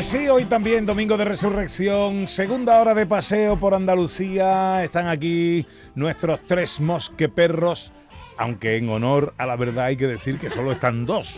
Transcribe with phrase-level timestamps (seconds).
[0.00, 4.82] Pues sí, hoy también Domingo de Resurrección, segunda hora de paseo por Andalucía.
[4.82, 7.92] Están aquí nuestros tres mosqueperros,
[8.38, 11.36] aunque en honor a la verdad hay que decir que solo están dos.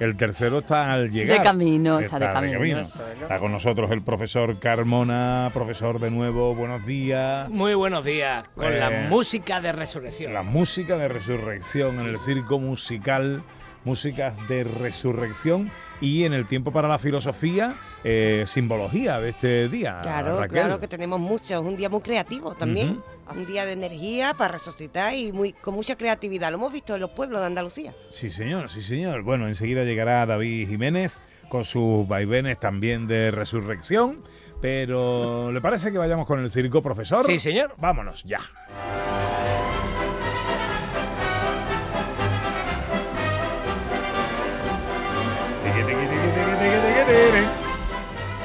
[0.00, 1.38] El tercero está al llegar.
[1.38, 2.78] De camino, está de camino.
[2.80, 7.48] Está con nosotros el profesor Carmona, profesor de nuevo, buenos días.
[7.48, 10.32] Muy buenos días, con Eh, la música de resurrección.
[10.34, 13.44] La música de resurrección en el circo musical,
[13.84, 20.00] músicas de resurrección y en el tiempo para la filosofía, eh, simbología de este día.
[20.02, 20.50] Claro, Raquel.
[20.50, 21.54] claro que tenemos mucho.
[21.54, 23.00] Es un día muy creativo también.
[23.32, 26.50] Un día de energía para resucitar y muy con mucha creatividad.
[26.50, 27.94] Lo hemos visto en los pueblos de Andalucía.
[28.10, 29.22] Sí, señor, sí, señor.
[29.22, 34.24] Bueno, enseguida llegará David Jiménez con sus vaivenes también de resurrección.
[34.60, 37.24] Pero, ¿le parece que vayamos con el circo, profesor?
[37.24, 37.74] Sí, señor.
[37.78, 38.40] Vámonos ya.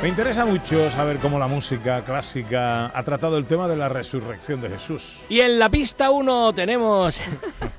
[0.05, 4.61] Me interesa mucho saber cómo la música clásica ha tratado el tema de la resurrección
[4.61, 5.21] de Jesús.
[5.29, 7.19] Y en la pista 1 tenemos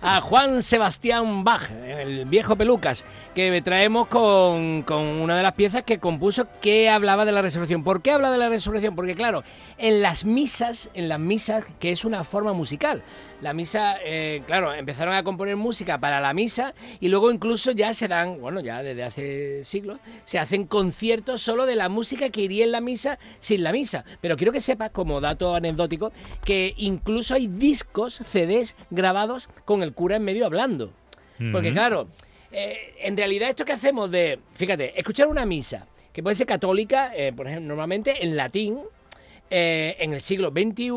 [0.01, 5.83] a Juan Sebastián Bach, el viejo pelucas, que traemos con, con una de las piezas
[5.83, 7.85] que compuso que hablaba de la resurrección.
[7.85, 8.95] ¿Por qué habla de la resurrección?
[8.95, 9.43] Porque claro,
[9.79, 13.03] en las misas, en las misas, que es una forma musical,
[13.43, 17.93] la misa, eh, claro, empezaron a componer música para la misa y luego incluso ya
[17.93, 22.41] se dan, bueno, ya desde hace siglos, se hacen conciertos solo de la música que
[22.41, 24.05] iría en la misa sin la misa.
[24.21, 26.13] Pero quiero que sepas, como dato anecdótico,
[26.45, 30.93] que incluso hay discos, CDs grabados con el cura en medio hablando.
[31.53, 32.07] Porque claro,
[32.53, 37.13] eh, en realidad esto que hacemos de, fíjate, escuchar una misa, que puede ser católica,
[37.17, 38.79] eh, por ejemplo, normalmente en latín,
[39.51, 40.91] eh, en el siglo XXI,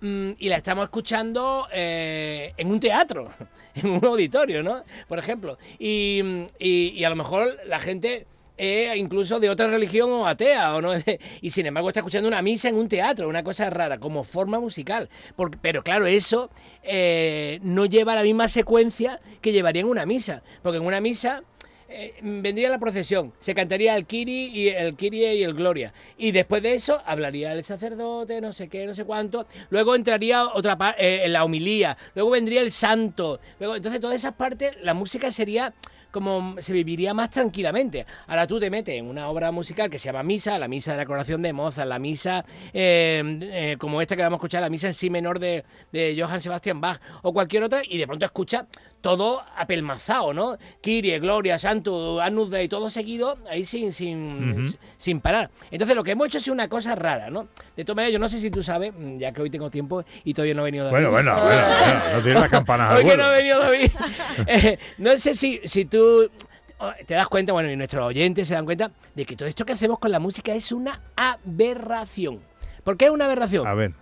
[0.00, 3.30] mm, y la estamos escuchando eh, en un teatro,
[3.74, 4.84] en un auditorio, ¿no?
[5.08, 5.58] Por ejemplo.
[5.78, 8.26] Y, mm, y- y a lo mejor la gente
[8.58, 10.92] es incluso de otra religión o atea, o no,
[11.40, 14.60] y sin embargo está escuchando una misa en un teatro, una cosa rara, como forma
[14.60, 15.08] musical.
[15.34, 16.50] Porque- pero claro, eso
[16.82, 21.42] eh, no lleva la misma secuencia que llevaría en una misa, porque en una misa
[21.88, 25.92] eh, vendría la procesión, se cantaría el Kiri y el Kirie y el Gloria.
[26.16, 29.46] Y después de eso hablaría el sacerdote, no sé qué, no sé cuánto.
[29.70, 31.98] Luego entraría otra parte, la homilía.
[32.14, 33.40] Luego vendría el santo.
[33.60, 35.74] Luego, entonces, todas esas partes, la música sería
[36.12, 38.06] como se viviría más tranquilamente.
[38.28, 40.98] Ahora tú te metes en una obra musical que se llama Misa, la Misa de
[40.98, 44.70] la Coronación de Mozart, la Misa eh, eh, como esta que vamos a escuchar, la
[44.70, 48.24] Misa en Si menor de, de Johann Sebastian Bach o cualquier otra, y de pronto
[48.24, 48.66] escucha
[49.02, 50.56] todo apelmazado, ¿no?
[50.80, 55.50] Kirie, Gloria, Santo, Anus Dei, todo seguido, ahí sin, sin, sin parar.
[55.70, 57.48] Entonces lo que hemos hecho es una cosa rara, ¿no?
[57.76, 60.04] De todas maneras, yo no sé si tú sabes, mm, ya que hoy tengo tiempo
[60.24, 61.08] y todavía no he venido David.
[61.08, 63.90] Bueno, bueno, bueno, bueno, no tienes las campanas Hoy que no ha venido David.
[64.46, 66.30] Eh, no sé si, si tú
[66.78, 69.66] oh, te das cuenta, bueno, y nuestros oyentes se dan cuenta de que todo esto
[69.66, 72.40] que hacemos con la música es una aberración.
[72.84, 73.66] ¿Por qué es una aberración?
[73.66, 73.92] A ver,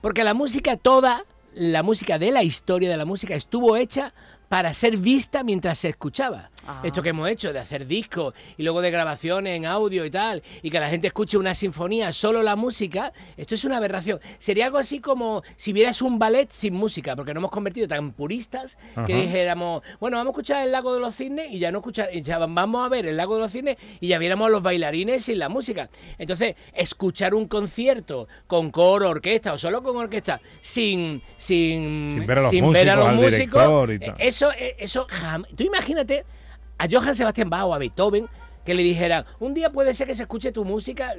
[0.00, 4.14] Porque la música toda, la música de la historia de la música estuvo hecha
[4.52, 6.50] para ser vista mientras se escuchaba.
[6.66, 6.82] Ah.
[6.84, 10.42] Esto que hemos hecho de hacer discos y luego de grabaciones en audio y tal,
[10.62, 14.20] y que la gente escuche una sinfonía, solo la música, esto es una aberración.
[14.38, 18.12] Sería algo así como si vieras un ballet sin música, porque nos hemos convertido tan
[18.12, 18.76] puristas
[19.06, 19.22] que Ajá.
[19.22, 22.20] dijéramos, bueno, vamos a escuchar el lago de los cisnes y ya no escuchar, y
[22.20, 25.24] ya vamos a ver el lago de los cisnes y ya viéramos a los bailarines
[25.24, 25.88] sin la música.
[26.18, 32.38] Entonces, escuchar un concierto con coro, orquesta o solo con orquesta, sin, sin, Sin ver
[32.38, 33.62] a los ver músicos, a los músicos,
[33.98, 34.16] tal.
[34.50, 35.06] Eso, eh, eso
[35.56, 36.24] Tú imagínate
[36.78, 38.26] a Johann Sebastian Bach o a Beethoven
[38.64, 41.12] que le dijera, un día puede ser que se escuche tu música.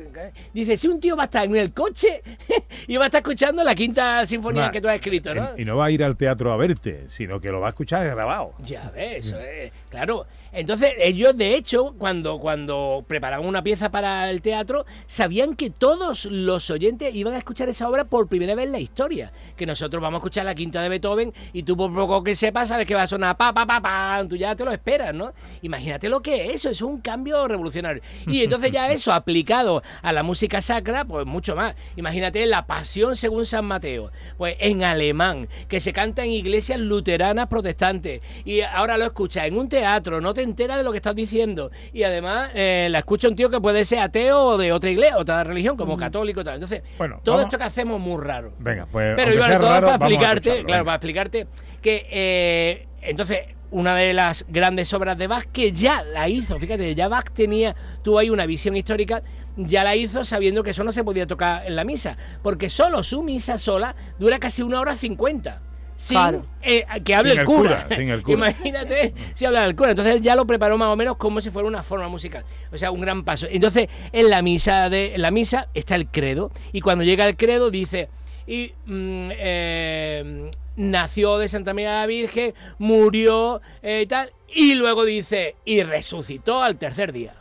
[0.53, 2.21] Dice, si un tío va a estar en el coche
[2.87, 5.49] y va a estar escuchando la quinta sinfonía que tú has escrito, ¿no?
[5.49, 7.69] en- y no va a ir al teatro a verte, sino que lo va a
[7.71, 8.53] escuchar grabado.
[8.59, 10.25] Ya ves, eso es, claro.
[10.53, 16.25] Entonces, ellos, de hecho, cuando, cuando preparaban una pieza para el teatro, sabían que todos
[16.25, 19.33] los oyentes iban a escuchar esa obra por primera vez en la historia.
[19.57, 22.69] Que nosotros vamos a escuchar la quinta de Beethoven y tú, por poco que sepas,
[22.69, 25.33] sabes que va a sonar pa, pa, pa, pa, tú ya te lo esperas, ¿no?
[25.63, 28.03] Imagínate lo que es eso, es un cambio revolucionario.
[28.27, 31.75] Y entonces ya eso aplicado a la música sacra, pues mucho más.
[31.95, 37.47] Imagínate la pasión según San Mateo, pues en alemán, que se canta en iglesias luteranas
[37.47, 38.21] protestantes.
[38.45, 41.71] Y ahora lo escuchas en un teatro, no te enteras de lo que estás diciendo.
[41.91, 45.17] Y además eh, la escucha un tío que puede ser ateo o de otra iglesia,
[45.17, 46.43] otra religión, como católico.
[46.43, 46.55] Tal.
[46.55, 48.53] Entonces, Bueno, todo vamos- esto que hacemos es muy raro.
[48.59, 49.13] Venga, pues.
[49.15, 51.47] Pero igual todo para explicarte, claro, para explicarte
[51.81, 53.39] que eh, entonces
[53.71, 57.75] una de las grandes obras de Bach que ya la hizo, fíjate, ya Bach tenía,
[58.03, 59.23] tuvo ahí una visión histórica,
[59.57, 63.01] ya la hizo sabiendo que eso no se podía tocar en la misa, porque solo
[63.03, 65.61] su misa sola dura casi una hora cincuenta.
[65.95, 66.45] Sin Claro.
[66.61, 67.83] eh, que hable Sin el el cura.
[67.83, 68.37] cura, sin el cura.
[68.37, 69.91] Imagínate si habla el cura.
[69.91, 72.43] Entonces él ya lo preparó más o menos como si fuera una forma musical.
[72.71, 73.47] O sea, un gran paso.
[73.49, 76.51] Entonces, en la misa de en la misa está el credo.
[76.71, 78.09] Y cuando llega el credo dice.
[78.45, 84.31] Y mm, eh, nació de Santa María la Virgen, murió eh, y tal.
[84.55, 87.35] Y luego dice, y resucitó al tercer día.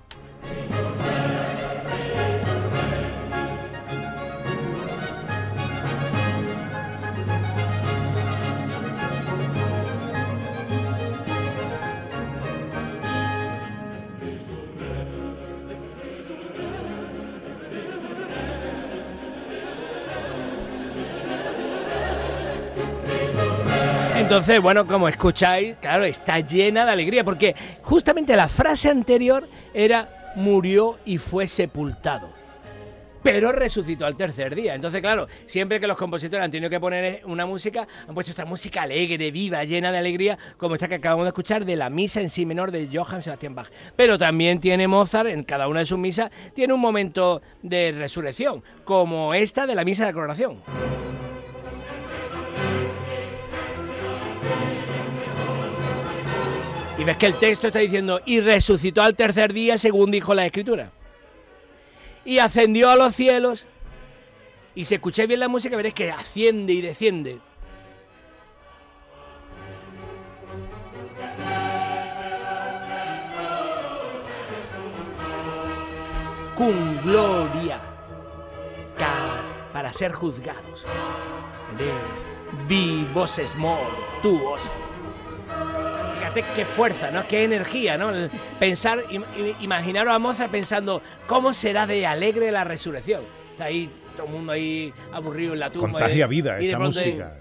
[24.33, 30.33] Entonces, bueno, como escucháis, claro, está llena de alegría, porque justamente la frase anterior era
[30.37, 32.31] murió y fue sepultado.
[33.23, 34.75] Pero resucitó al tercer día.
[34.75, 38.47] Entonces, claro, siempre que los compositores han tenido que poner una música, han puesto esta
[38.47, 42.23] música alegre, viva, llena de alegría, como esta que acabamos de escuchar de la misa
[42.23, 43.69] en si menor de Johann Sebastian Bach.
[43.97, 48.65] Pero también tiene Mozart, en cada una de sus misas, tiene un momento de resurrección,
[48.85, 50.63] como esta de la misa de la coronación.
[56.99, 60.47] Y ves que el texto está diciendo, y resucitó al tercer día según dijo la
[60.47, 60.91] escritura.
[62.25, 63.67] Y ascendió a los cielos.
[64.75, 67.41] Y si escucháis bien la música, veréis que asciende y desciende.
[76.57, 77.81] Con gloria
[79.73, 80.85] para ser juzgados.
[82.69, 83.79] Vivos small,
[84.23, 84.61] tuos.
[86.35, 87.27] Fíjate qué fuerza, ¿no?
[87.29, 88.11] Qué energía, ¿no?
[88.11, 93.23] El pensar, im- im- imaginaros a Mozart pensando cómo será de alegre la resurrección.
[93.51, 95.91] Está ahí todo el mundo ahí aburrido en la tumba.
[95.91, 97.37] Contagia y- vida y esta pronto- música.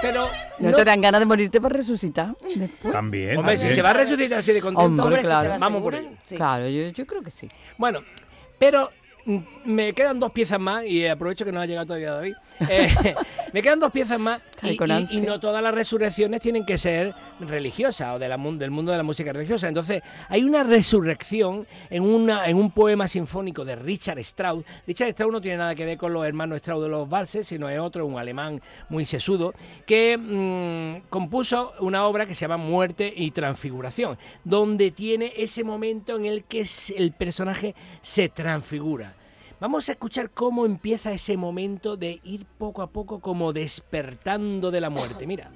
[0.00, 2.34] Pero ¿No, no- te dan ganas de morirte para resucitar?
[2.56, 2.92] después?
[2.92, 3.36] También.
[3.38, 5.54] hombre, si se va a resucitar así de contento, Hombre, claro.
[5.60, 5.94] vamos por
[6.24, 6.36] sí.
[6.36, 7.48] Claro, yo, yo creo que sí.
[7.78, 8.00] Bueno,
[8.58, 8.90] pero
[9.64, 12.34] me quedan dos piezas más y aprovecho que no ha llegado todavía David.
[12.68, 13.14] Eh,
[13.52, 18.18] me quedan dos piezas más y, no todas las resurrecciones tienen que ser religiosas o
[18.18, 19.68] de la mun- del mundo de la música religiosa.
[19.68, 24.64] Entonces, hay una resurrección en, una, en un poema sinfónico de Richard Strauss.
[24.86, 27.68] Richard Strauss no tiene nada que ver con los hermanos Strauss de los valses, sino
[27.68, 29.54] es otro, un alemán muy sesudo,
[29.86, 36.16] que mm, compuso una obra que se llama Muerte y Transfiguración, donde tiene ese momento
[36.16, 36.64] en el que
[36.96, 39.11] el personaje se transfigura.
[39.62, 44.80] Vamos a escuchar cómo empieza ese momento de ir poco a poco como despertando de
[44.80, 45.24] la muerte.
[45.24, 45.52] Mira.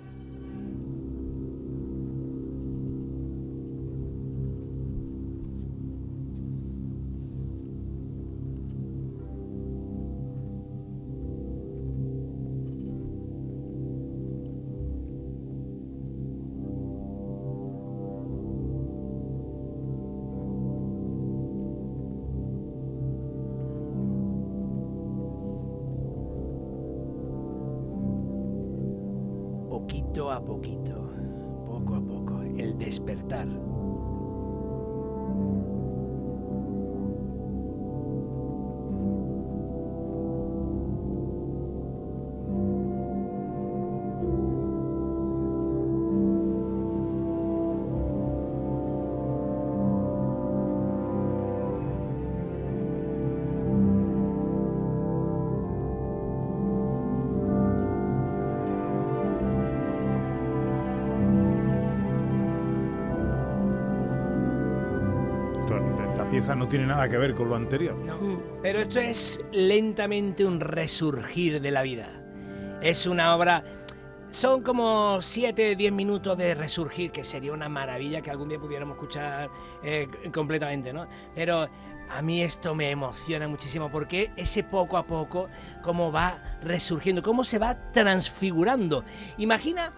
[30.47, 31.11] Poquito
[31.67, 33.49] poco a poco, el despertar.
[66.37, 67.95] Pieza no tiene nada que ver con lo anterior.
[67.97, 68.39] No, Mm.
[68.61, 72.09] pero esto es lentamente un resurgir de la vida.
[72.83, 73.65] Es una obra.
[74.31, 78.97] Son como 7, 10 minutos de resurgir, que sería una maravilla que algún día pudiéramos
[78.97, 79.49] escuchar
[79.83, 81.07] eh, completamente, ¿no?
[81.35, 81.69] Pero
[82.11, 85.49] a mí esto me emociona muchísimo porque ese poco a poco,
[85.83, 89.05] cómo va resurgiendo, cómo se va transfigurando.
[89.39, 89.91] Imagina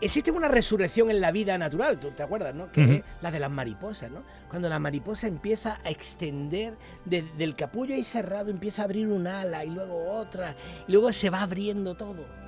[0.00, 2.70] existe una resurrección en la vida natural, ¿tú te acuerdas, no?
[2.72, 4.22] Que es la de las mariposas, ¿no?
[4.48, 6.74] Cuando la mariposa empieza a extender
[7.04, 10.54] de- del capullo ahí cerrado, empieza a abrir un ala y luego otra,
[10.86, 12.45] y luego se va abriendo todo.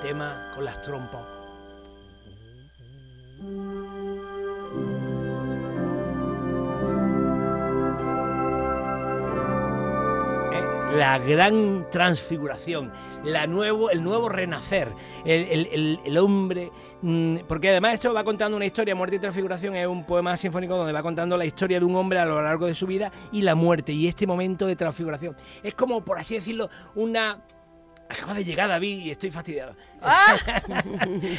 [0.00, 1.22] Tema con las trompas.
[10.52, 12.90] Eh, La gran transfiguración,
[13.24, 14.92] la nuevo, el nuevo renacer,
[15.24, 16.72] el, el- el- hombre.
[17.02, 20.76] mm, Porque además esto va contando una historia, Muerte y Transfiguración es un poema sinfónico
[20.76, 23.42] donde va contando la historia de un hombre a lo largo de su vida y
[23.42, 25.36] la muerte y este momento de transfiguración.
[25.62, 27.38] Es como, por así decirlo, una.
[28.10, 29.76] Acaba de llegar David y estoy fastidiado.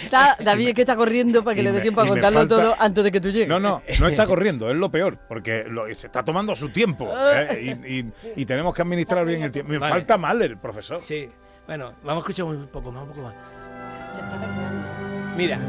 [0.04, 2.56] Está, David es que está corriendo para que Y le dé tiempo a contarlo falta-
[2.56, 3.48] todo antes de que tú llegues.
[3.48, 7.12] No, no, no está corriendo, es lo peor, porque lo- se está tomando su tiempo
[7.34, 7.78] ¿eh?
[7.88, 9.72] y, y- y tenemos que administrar bien el tiempo.
[9.72, 9.94] Me Vale.
[9.94, 11.02] falta mal el profesor.
[11.02, 11.30] Sí.
[11.66, 13.34] Bueno, vamos a escuchar un poco más, un poco más.
[14.16, 14.40] Se está.
[15.36, 15.60] Mira.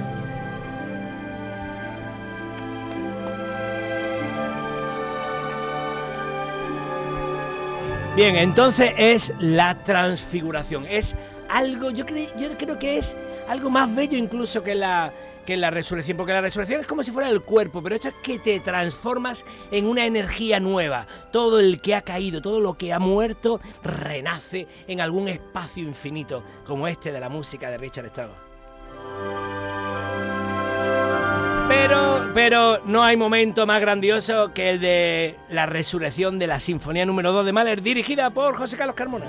[8.16, 10.84] Bien, entonces es la transfiguración.
[10.84, 11.14] Es
[11.48, 13.16] algo, yo, yo creo que es
[13.48, 15.12] algo más bello incluso que la,
[15.46, 18.14] que la resurrección, porque la resurrección es como si fuera el cuerpo, pero esto es
[18.22, 21.06] que te transformas en una energía nueva.
[21.30, 26.42] Todo el que ha caído, todo lo que ha muerto, renace en algún espacio infinito,
[26.66, 29.49] como este de la música de Richard Strauss.
[31.70, 37.06] Pero, pero no hay momento más grandioso que el de la resurrección de la Sinfonía
[37.06, 39.26] número 2 de Mahler, dirigida por José Carlos Carmona.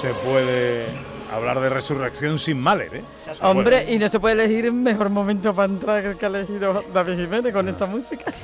[0.00, 0.86] Se puede
[1.32, 3.04] hablar de resurrección sin Mahler, ¿eh?
[3.42, 3.92] No Hombre, puede.
[3.94, 7.16] y no se puede elegir mejor momento para entrar que el que ha elegido David
[7.18, 8.32] Jiménez con esta música.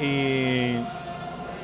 [0.00, 0.76] Y,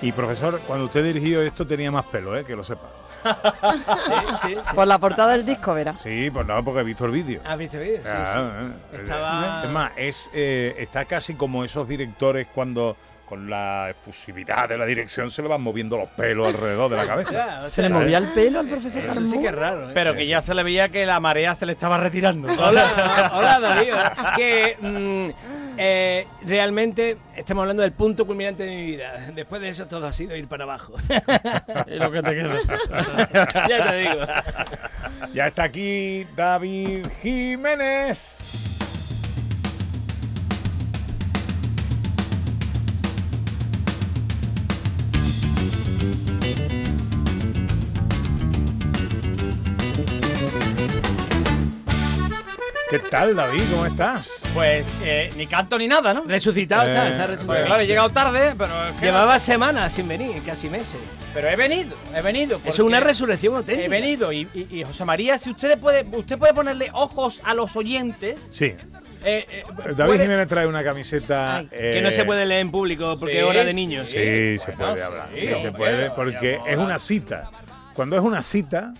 [0.01, 2.45] y profesor, cuando usted dirigió esto tenía más pelo, ¿eh?
[2.45, 2.89] Que lo sepa.
[4.07, 4.57] Sí, sí, sí.
[4.75, 6.01] Por la portada del disco, verás.
[6.01, 7.41] Sí, pues no, porque he visto el vídeo.
[7.45, 8.01] ¿Has visto el vídeo?
[8.03, 8.17] Sí, sí.
[8.17, 12.97] Ah, eh, Estaba- Es más, es, eh, está casi como esos directores cuando
[13.33, 17.07] con la efusividad de la dirección se le van moviendo los pelos alrededor de la
[17.07, 17.33] cabeza.
[17.33, 19.93] Ya, o Se le movía el pelo al profesor Eso sí que es raro, ¿eh?
[19.95, 22.53] Pero que ya se le veía que la marea se le estaba retirando.
[22.62, 23.95] Hola, hola Darío.
[24.37, 29.31] Que mm, eh, realmente estamos hablando del punto culminante de mi vida.
[29.35, 30.93] Después de eso todo ha sido ir para abajo.
[31.87, 32.57] Y lo que te queda.
[33.67, 34.21] ya te digo.
[35.33, 38.72] Ya está aquí David Jiménez.
[52.93, 53.63] ¿Qué tal, David?
[53.71, 54.43] ¿Cómo estás?
[54.53, 56.25] Pues eh, ni canto ni nada, ¿no?
[56.25, 57.65] Resucitado está, Eh, está Pues resucitado.
[57.67, 61.01] claro, he llegado tarde, pero es que- Llevaba semanas sin venir, casi meses.
[61.33, 62.61] Pero he venido, he venido.
[62.67, 63.87] Es una resurrección auténtica.
[63.87, 67.55] He venido y, y- y José María, si usted puede, usted puede ponerle ojos a
[67.55, 68.39] los oyentes.
[68.51, 68.75] Sí.
[69.25, 69.65] eh, eh,
[69.97, 71.57] David puede- Jiménez trae una camiseta.
[71.59, 71.69] Ay.
[71.73, 74.07] eh, Que no se puede leer en público porque sí, es hora de niños.
[74.09, 74.13] Sí,
[74.59, 75.29] se Bueno, puede hablar.
[75.33, 77.51] sí, Sí, se hombre, puede, porque es una cita.
[77.95, 78.93] Cuando es una cita,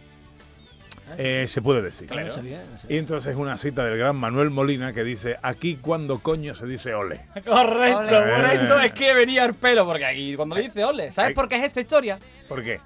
[1.19, 2.09] eh, se puede decir.
[2.09, 2.35] No Claro.
[2.35, 2.97] sabía, no sabía.
[2.97, 6.67] Y entonces es una cita del gran Manuel Molina que dice: Aquí cuando coño se
[6.67, 7.27] dice ole.
[7.47, 8.33] Correcto, Ole.
[8.35, 11.35] por eso es que venía el pelo, porque aquí cuando dice ole, ¿sabes Ay.
[11.35, 12.19] por qué es esta historia?
[12.49, 12.81] ¿Por qué?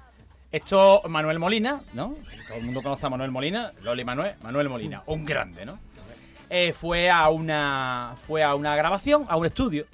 [0.51, 2.15] Esto, Manuel Molina, ¿no?
[2.47, 5.77] Todo el mundo conoce a Manuel Molina, Loli Manuel, Manuel Molina, un grande, ¿no?
[6.49, 9.85] Eh, fue a una fue a una grabación, a un estudio,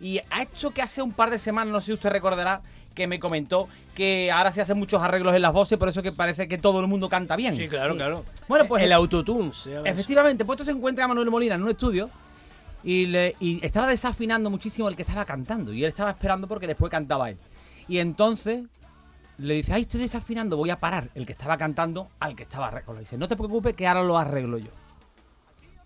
[0.00, 2.60] y ha hecho que hace un par de semanas, no sé si usted recordará,
[2.94, 6.12] que me comentó que ahora se hacen muchos arreglos en las voces, por eso que
[6.12, 7.56] parece que todo el mundo canta bien.
[7.56, 8.24] Sí, claro, claro.
[8.48, 9.50] Bueno, pues el autotune.
[9.84, 12.08] Efectivamente, puesto se encuentra a Manuel Molina en un estudio
[12.82, 15.72] y, le- y estaba desafinando muchísimo el que estaba cantando.
[15.72, 17.38] Y él estaba esperando porque después cantaba él.
[17.88, 18.62] Y entonces
[19.38, 22.68] le dice, ay, estoy desafinando, voy a parar el que estaba cantando al que estaba
[22.68, 23.00] arreglando.
[23.00, 24.70] Dice, no te preocupes que ahora lo arreglo yo.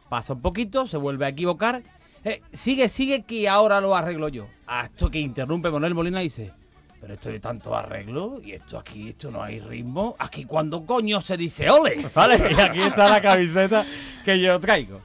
[0.09, 1.83] Pasa un poquito, se vuelve a equivocar.
[2.25, 4.47] "Eh, sigue, sigue que ahora lo arreglo yo.
[4.67, 6.53] Hasta que interrumpe Manuel Molina y dice,
[7.00, 10.17] pero esto de tanto arreglo y esto aquí, esto no hay ritmo.
[10.19, 12.37] Aquí cuando coño se dice ole, ¿vale?
[12.50, 13.85] Y aquí está la camiseta
[14.25, 15.00] que yo traigo.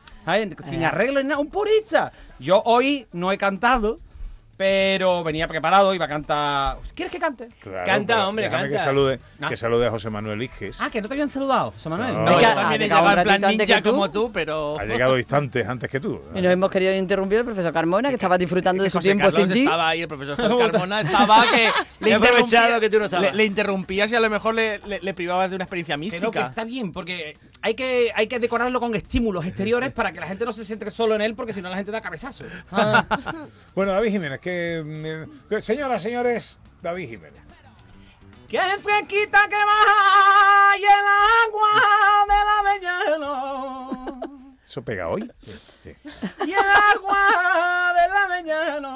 [0.69, 2.11] Sin arreglo ni nada, un purista.
[2.39, 3.99] Yo hoy no he cantado,
[4.63, 6.77] pero venía preparado, iba a cantar.
[6.95, 7.49] ¿Quieres que cante?
[7.59, 8.69] Claro, Canta, hombre, canta.
[8.69, 9.49] Que salude, Ah.
[9.49, 10.79] que salude a José Manuel Iges.
[10.79, 12.13] Ah, que no te habían saludado, José Manuel.
[12.13, 12.21] No.
[12.23, 13.89] No, yo también ha he llegado en plan ninja que tú.
[13.91, 14.79] como tú, pero...
[14.79, 16.21] Ha llegado instantes antes que tú.
[16.35, 19.25] Y nos hemos querido interrumpir el profesor Carmona, que estaba disfrutando de su José tiempo
[19.25, 19.63] Carlos sin ti.
[19.63, 20.37] estaba ahí, el profesor
[20.71, 21.69] Carmona estaba que
[22.05, 23.31] le He aprovechado interrumpía- que tú no estabas.
[23.31, 25.97] Le, le interrumpías y a lo mejor le, le- le privabas de una experiencia Que
[25.97, 26.41] no, que mística.
[26.45, 30.43] está bien, porque hay que, hay que decorarlo con estímulos exteriores para que la gente
[30.45, 32.43] no se siente solo en él, porque si no la gente da cabezazo.
[33.73, 37.41] Bueno, David Jiménez, que, mm, que- señoras, señores, David Jiménez.
[38.49, 41.07] ¡Qué fresquita que baja y el
[41.47, 41.71] agua
[42.29, 43.31] de la avellano!
[44.63, 45.31] ¿Eso pega hoy?
[45.79, 45.91] Sí.
[46.45, 48.91] Y el agua de la avellano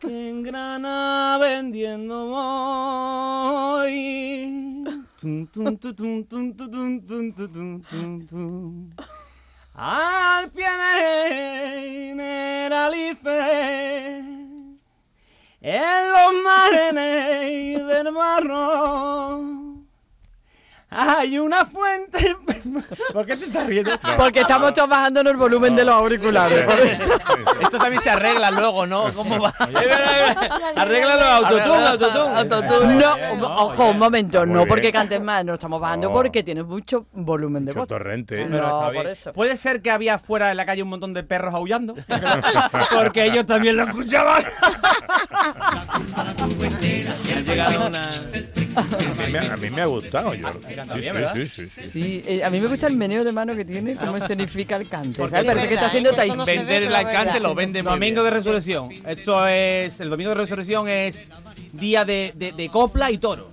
[0.00, 2.26] que en grana vendiendo
[3.76, 4.61] voy.
[9.74, 13.30] Al pie de Neralife,
[15.60, 16.94] en los mares
[17.86, 19.44] del barro.
[20.90, 22.36] Hay una fuente.
[23.12, 23.90] ¿Por qué te estás riendo?
[24.16, 26.66] Porque estamos todos bajando el volumen de los auriculares.
[27.60, 29.12] Esto también se arregla luego, ¿no?
[29.14, 29.54] ¿Cómo va?
[30.76, 32.38] Arréglalo, autotune, autotune.
[32.38, 32.94] Autotune.
[32.96, 33.14] No,
[33.64, 36.14] ojo, un momento, Muy no porque cantes más, no estamos bajando No.
[36.14, 37.88] porque tienes mucho volumen de Mucho voz.
[37.88, 38.44] torrente.
[38.46, 39.32] No, Pero está por eso.
[39.32, 41.94] Puede ser que había fuera de la calle un montón de perros aullando.
[42.94, 44.44] Porque ellos también lo escuchaban.
[48.74, 50.40] A mí, me- a mí me ha gustado, Sí,
[51.02, 51.88] sí, sí, sí, sí.
[51.90, 54.88] Sí, eh, a mí me gusta el meneo de mano que tiene, cómo escenifica el
[54.88, 55.18] cante.
[55.18, 55.44] Porque ¿sabes?
[55.46, 56.10] es Parece que está verdad, haciendo.
[56.10, 57.00] Eso tai no se ve, Vender el verdad.
[57.40, 58.30] lo vende muy Domingo de.
[58.30, 58.88] Resurrección.
[59.06, 60.00] Esto es.
[60.00, 61.28] El domingo de Resurrección es
[61.72, 63.46] día de, de- de copla y toros.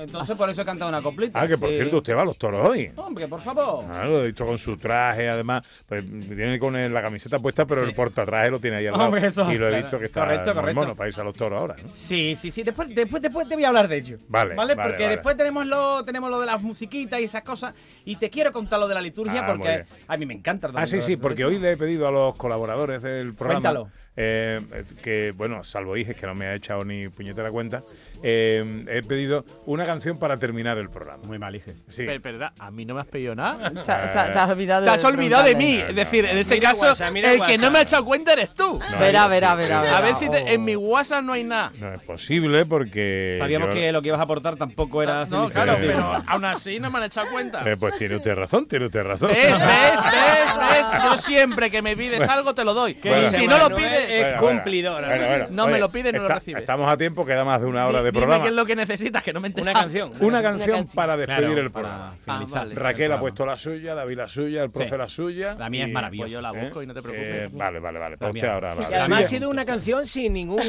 [0.00, 1.40] Entonces por eso he cantado una coplita.
[1.40, 1.76] Ah, que por Sí.
[1.76, 2.90] cierto, usted va a los toros hoy.
[2.96, 3.84] Hombre, por favor.
[3.90, 5.62] Ah, lo he visto con su traje, además.
[5.86, 9.04] Pues tiene con el- la camiseta puesta, pero el portatraje lo tiene ahí al lado.
[9.06, 9.82] Hombre, eso, y lo he claro.
[9.84, 10.80] visto que está Correcto, correcto.
[10.80, 11.76] mono para irse a los toros ahora.
[11.82, 11.88] ¿no?
[11.92, 12.62] Sí, sí, sí.
[12.62, 14.18] Después, después, después te voy a hablar de ello.
[14.28, 15.08] Vale, vale, Porque vale.
[15.08, 17.74] después tenemos lo, tenemos lo de las musiquitas y esas cosas.
[18.04, 20.68] Y te quiero contar lo de la liturgia Ah, porque a mí me encanta.
[20.68, 23.88] el Ah, sí, sí, porque hoy le he pedido a los colaboradores del programa Cuéntalo.
[24.16, 27.82] Eh, eh, que, bueno, salvo Iges, que no me ha echado ni puñetera cuenta,
[28.22, 31.22] eh, he pedido una canción para terminar el programa.
[31.24, 31.74] Muy mal, hije.
[31.88, 32.04] Sí.
[32.06, 32.52] Pero, ¿verdad?
[32.58, 33.70] A mí no me has pedido nada.
[33.84, 35.78] Te has olvidado Te has olvidado de mí.
[35.78, 38.32] No, Es decir, no, en este caso, WhatsApp, el que no me ha echado cuenta
[38.32, 38.78] eres tú.
[38.92, 39.96] No, Verá, verá, verá.
[39.96, 41.72] A ver si te- en mi WhatsApp no hay nada.
[41.78, 43.36] No es posible porque.
[43.38, 45.24] Sabíamos yo- que lo que ibas a aportar tampoco era.
[45.26, 47.62] No, claro, pero aún así no me han echado cuenta.
[47.70, 49.30] Eh, pues tiene usted razón, tiene usted razón.
[49.30, 49.52] ¿Ves?
[49.52, 49.60] ¿Ves?
[49.60, 50.58] ¿Ves?
[50.92, 51.02] ¿Ves?
[51.04, 52.94] Yo siempre que me pides algo te lo doy.
[53.02, 53.22] Bueno.
[53.22, 55.08] Y si no lo pides, es Bueno, cumplidora.
[55.08, 55.46] bueno, bueno.
[55.50, 56.60] No me lo pide, no lo recibe.
[56.60, 58.42] Estamos a tiempo, queda más de una hora de dime programa.
[58.44, 60.12] qué es lo que necesitas, que no me Una canción.
[60.20, 62.14] Una canción para despedir Claro, el para programa.
[62.24, 62.56] finalizar.
[62.56, 62.74] Ah, vale.
[62.74, 63.20] Raquel ha programa.
[63.20, 64.96] puesto la suya, David la suya, el profe Sí.
[64.96, 65.54] la suya.
[65.54, 66.24] La mía es y- maravillosa.
[66.24, 67.34] Pues yo la busco y no te preocupes.
[67.42, 68.16] Eh, vale, vale, vale.
[68.16, 68.74] Pues ahora.
[68.78, 69.24] Y además Sí.
[69.24, 70.62] ha sido una canción sin ninguna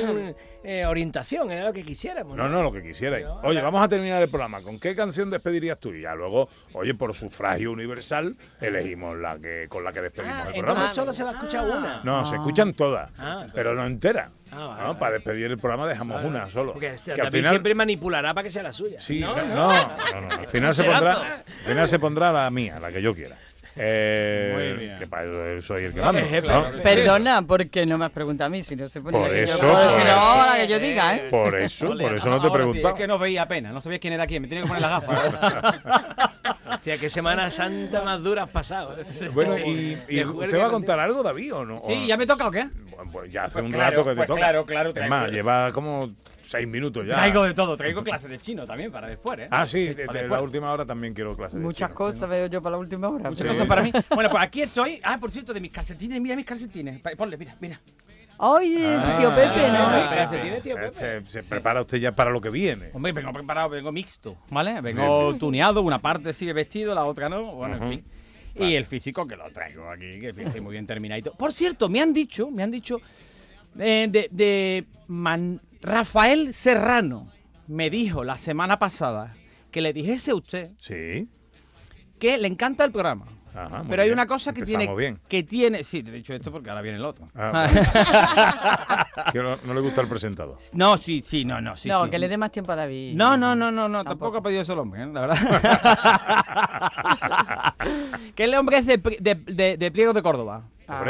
[0.88, 2.36] orientación, era lo que quisiéramos.
[2.38, 3.26] No, no, lo que quisierais.
[3.44, 4.62] Oye, vamos a terminar el programa.
[4.62, 5.94] ¿Con qué canción despedirías tú?
[5.94, 10.42] Y ya luego, oye, por sufragio universal, elegimos la que con la que despedimos Ah,
[10.48, 10.72] el programa.
[10.72, 12.02] entonces solo se va a escuchar una.
[12.04, 14.30] No, se escuchan todas, Ah, pero no enteras.
[14.52, 14.88] Ah, vale, ¿no?
[14.88, 15.00] vale.
[15.00, 16.74] Para despedir el programa dejamos una solo.
[16.74, 19.00] Porque Que al final- siempre manipulará para que sea la suya.
[19.00, 19.34] Sí, ¿no?
[19.34, 22.92] no, no, no, no, Al final se pondrá, al final se pondrá la mía, la
[22.92, 23.36] que yo quiera.
[23.78, 25.00] Eh, Muy bien.
[25.00, 26.20] Que para eso soy el que mando.
[26.28, 26.72] jefe, ¿no?
[26.84, 29.44] Perdona, porque no me has preguntado a mí, si no se pone Por la que
[29.44, 30.46] eso, yo puedo decir, por no, eso.
[30.52, 31.28] la que yo diga, ¿eh?
[31.30, 32.90] Por eso, por eso no te he sí, preguntado.
[32.96, 34.92] es que no veía pena, no sabía quién era quién, me tenía que poner las
[34.92, 35.32] gafas.
[36.82, 38.96] Hostia, qué Semana Santa más dura has pasado.
[39.36, 41.80] Bueno, ¿y, y De usted va a con- contar algo, David, o no?
[41.86, 42.68] sí, ¿ya me toca o qué?
[42.96, 44.40] Bueno, Pues ya hace Pues un claro, rato que te pues toca.
[44.40, 46.10] claro, claro, Es más, lleva como
[46.42, 47.18] seis minutos ya.
[47.18, 49.48] Traigo de todo, traigo clases de chino también para después, ¿eh?
[49.52, 51.60] Ah, sí, de, de la última hora también quiero clases.
[51.60, 51.96] de Muchas chino.
[51.98, 53.30] cosas veo yo para la última hora.
[53.30, 53.92] Muchas cosas para mí.
[54.16, 55.00] Bueno, pues aquí estoy.
[55.04, 57.00] Ah, por cierto, de mis calcetines, mira mis calcetines.
[57.16, 57.80] Ponle, mira, mira.
[58.44, 59.92] Ay, Ah, tío Pepe, ¿no?
[59.92, 60.16] Pepe.
[60.16, 60.94] calcetines, tío, eh, Pepe.
[61.24, 62.90] Se, se prepara usted ya para lo que viene.
[62.94, 64.82] Hombre, vengo preparado, vengo mixto, ¿vale?
[64.82, 67.44] Vengo tuneado, una parte sigue vestido, la otra no.
[67.56, 68.06] Bueno, en fin.
[68.56, 71.34] Y el físico que lo traigo aquí, que estoy muy bien terminadito.
[71.34, 73.00] Por cierto, me han dicho, me han dicho
[73.80, 77.32] eh, de, de Man- Rafael Serrano.
[77.68, 79.36] Me dijo la semana pasada
[79.72, 81.30] que le dijese a usted Sí.
[82.20, 83.28] que le encanta el programa.
[83.54, 84.18] Ajá, Pero hay bien.
[84.18, 85.20] una cosa que tiene, bien.
[85.28, 85.84] que tiene.
[85.84, 87.28] Sí, te he dicho esto porque ahora viene el otro.
[87.36, 87.68] Ah,
[89.34, 90.58] Que no, no le gusta el presentador.
[90.74, 91.90] no, sí, sí, no, no, sí.
[91.90, 92.10] no, sí.
[92.10, 93.14] que le dé más tiempo a David.
[93.16, 94.38] No, no, no, no, no, tampoco, Tampoco.
[94.38, 95.08] ha pedido eso el hombre, ¿eh?
[95.08, 95.38] la verdad.
[98.36, 100.64] que el hombre es de, de, de- de Pliego de Córdoba.
[100.88, 101.04] Ah.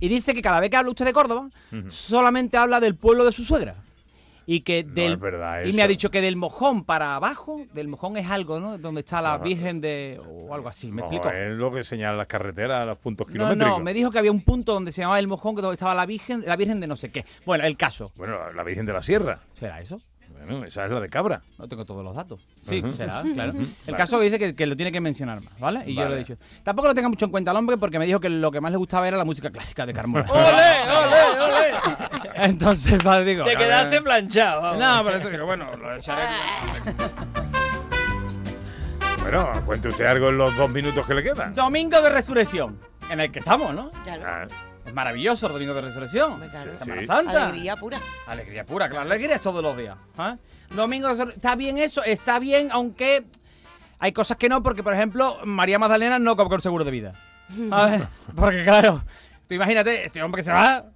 [0.00, 1.48] Y dice que cada vez que habla usted de Córdoba,
[1.88, 3.76] solamente habla del pueblo de su suegra.
[4.52, 7.86] Y que del es verdad y me ha dicho que del mojón para abajo, del
[7.86, 8.78] mojón es algo, ¿no?
[8.78, 9.44] Donde está la Ajá.
[9.44, 11.30] Virgen de o algo así, ¿me No, explico?
[11.30, 13.78] es lo que señalan las carreteras, los puntos No, kilométricos.
[13.78, 15.94] no, me dijo que había un punto donde se llamaba el mojón, que donde estaba
[15.94, 17.24] la Virgen, la Virgen de no sé qué.
[17.46, 18.10] Bueno, el caso.
[18.16, 19.38] Bueno, la Virgen de la Sierra.
[19.54, 20.00] ¿Será eso?
[20.46, 21.40] Bueno, esa es la de Cabra.
[21.58, 22.40] No tengo todos los datos.
[22.62, 22.92] Sí, Ujú.
[22.94, 23.52] será, claro.
[23.52, 23.96] El Claro.
[23.98, 25.82] caso dice que, que lo tiene que mencionar más, ¿vale?
[25.86, 26.36] Y yo lo he dicho.
[26.64, 28.72] Tampoco lo tenga mucho en cuenta el hombre porque me dijo que lo que más
[28.72, 30.26] le gustaba era la música clásica de Carmona.
[30.30, 31.70] ¡Ole, ole, ole!
[32.36, 33.44] Entonces, vale, digo.
[33.44, 34.62] Te quedaste planchado.
[34.62, 34.78] vamos.
[34.80, 36.24] No, pero eso digo, bueno, lo echaré.
[39.22, 41.54] Bueno, cuente usted algo en los dos minutos que le quedan.
[41.54, 42.78] Domingo de Resurrección,
[43.10, 43.90] en el que estamos, ¿no?
[44.02, 44.22] Claro.
[44.26, 44.46] Ah,
[44.90, 46.32] Es maravilloso el Domingo de Resurrección.
[46.32, 46.76] Hombre, claro.
[46.76, 47.06] Semana Sí.
[47.06, 47.44] Santa.
[47.44, 48.00] Alegría pura.
[48.26, 49.06] Alegría pura, claro.
[49.06, 49.96] Alegría es todos los días.
[50.18, 50.34] ¿eh?
[50.70, 53.22] Domingo de Resur- Está bien eso, está bien, aunque
[54.00, 57.14] hay cosas que no, porque por ejemplo, María Magdalena no cobró el seguro de vida.
[57.70, 58.02] A ver,
[58.34, 59.04] porque claro,
[59.48, 60.86] tú imagínate, este hombre que se va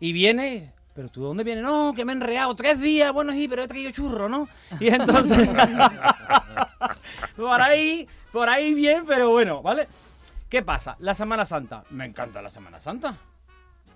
[0.00, 0.72] y viene.
[0.94, 1.62] Pero tú, ¿dónde vienes?
[1.62, 3.12] No, que me he enreado tres días.
[3.12, 4.48] Bueno, sí, pero he traído churro, ¿no?
[4.80, 5.48] Y entonces.
[7.36, 9.86] por ahí, por ahí bien, pero bueno, ¿vale?
[10.48, 10.96] ¿Qué pasa?
[11.00, 11.84] La Semana Santa.
[11.90, 13.16] Me encanta la Semana Santa.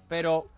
[0.09, 0.49] Pero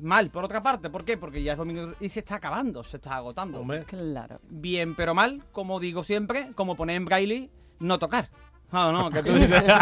[0.00, 0.90] mal, por otra parte.
[0.90, 1.16] ¿Por qué?
[1.16, 3.60] Porque ya es domingo y se está acabando, se está agotando.
[3.60, 3.84] Hombre.
[3.84, 4.40] Claro.
[4.48, 8.28] Bien, pero mal, como digo siempre, como poner en braille, no tocar.
[8.70, 9.64] No, no, que tú dices.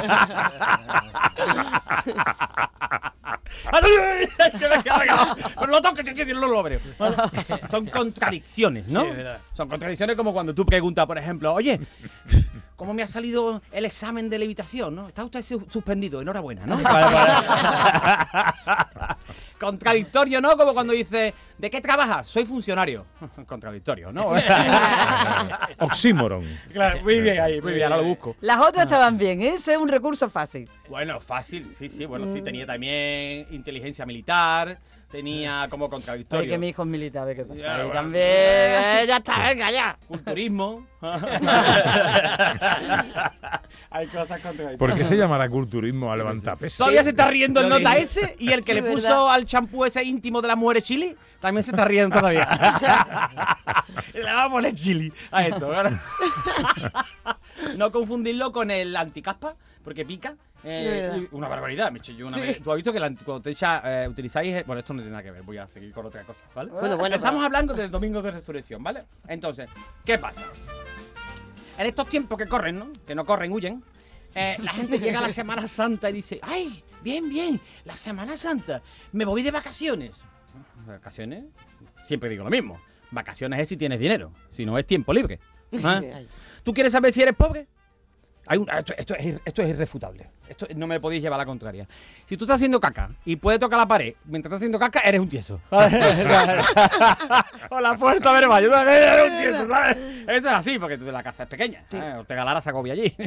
[3.73, 6.81] Pero lo toques, que que no lo veo.
[6.99, 7.17] ¿vale?
[7.71, 9.03] Son contradicciones, ¿no?
[9.03, 9.41] Sí, es verdad.
[9.55, 11.81] Son contradicciones como cuando tú preguntas, por ejemplo, oye,
[12.77, 14.95] ¿cómo me ha salido el examen de levitación?
[14.95, 15.09] ¿no?
[15.09, 16.79] Está usted su- suspendido, enhorabuena, ¿no?
[19.59, 20.57] Contradictorio, ¿no?
[20.57, 22.27] Como cuando dice, ¿de qué trabajas?
[22.27, 23.07] Soy funcionario.
[23.47, 24.31] Contradictorio, ¿no?
[25.79, 26.45] Oxímoron.
[26.73, 28.37] claro, muy bien ahí, muy bien, ahora lo busco.
[28.41, 30.69] Las otras estaban bien, ese es un recurso fácil.
[30.89, 34.79] Bueno, fácil, sí, sí, bueno, sí, tenía también inteligencia militar,
[35.13, 36.51] tenía como Ay, contradictorio.
[36.51, 37.63] que mi hijo es militar, a ver qué pasa.
[37.63, 37.93] Ya, bueno.
[37.93, 38.25] también.
[38.27, 39.97] Eh, ya está, venga, ya.
[40.09, 40.85] Culturismo.
[43.91, 44.79] Hay cosas contradictorias.
[44.79, 46.79] ¿Por qué se llamará culturismo a levantar pesas?
[46.79, 48.03] Todavía se está riendo el nota dije.
[48.03, 49.35] ese y el que Sí, le puso ¿verdad?
[49.35, 52.49] al champú ese íntimo de las mujeres chili también se está riendo todavía.
[54.15, 55.71] Le vamos a poner chili a esto.
[57.77, 60.37] no confundirlo con el anticaspa, porque pica.
[60.65, 62.43] Eh, una barbaridad, me eché yo una Sí.
[62.43, 62.63] vez.
[62.63, 64.55] Tú has visto que anti- cuando te echa, eh, utilizáis.
[64.55, 66.71] eh, Bueno, esto no tiene nada que ver, voy a seguir con otra cosa, ¿vale?
[66.71, 69.05] Bueno, bueno, Estamos pero- hablando del domingo de resurrección, ¿vale?
[69.27, 69.69] Entonces,
[70.05, 70.43] ¿qué pasa?
[71.79, 72.93] En estos tiempos que corren, ¿no?
[73.07, 73.83] Que no corren, huyen.
[74.35, 76.83] eh, la gente llega a la Semana Santa y dice, ¡ay!
[77.03, 78.81] Bien, bien, la Semana Santa,
[79.13, 80.13] me voy de vacaciones.
[80.87, 81.45] ¿Vacaciones?
[82.05, 82.81] Siempre digo lo mismo.
[83.11, 85.39] Vacaciones es si tienes dinero, si no es tiempo libre.
[85.85, 86.01] ¿Ah?
[86.63, 87.67] ¿Tú quieres saber si eres pobre?
[88.47, 90.29] Hay un- esto, esto es, ir- esto es irrefutable.
[90.49, 91.87] Esto no me podéis llevar a la contraria.
[92.27, 95.21] Si tú estás haciendo caca y puedes tocar la pared mientras estás haciendo caca, eres
[95.21, 95.61] un tieso.
[97.71, 99.97] o la puerta verbal, yo también eres un tieso, ¿sabes?
[99.97, 101.85] Eso es así, porque tú- la casa es pequeña.
[101.89, 102.17] ¿sabes?
[102.17, 103.15] Ortega Lara se agobia allí.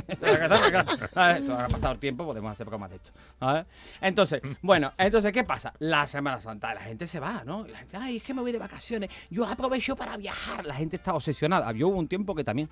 [1.16, 3.12] Ha pasado el tiempo, podemos hacer poco más de esto.
[3.40, 3.66] ¿sabes?
[4.02, 5.74] Entonces, bueno, entonces, ¿qué pasa?
[5.80, 7.66] La Semana Santa, la gente se va, ¿no?
[7.68, 9.10] Y La gente, ay, es que me voy de vacaciones.
[9.30, 10.66] Yo aprovecho para viajar.
[10.66, 11.72] La gente está obsesionada.
[11.74, 12.70] Yo hubo un tiempo que también.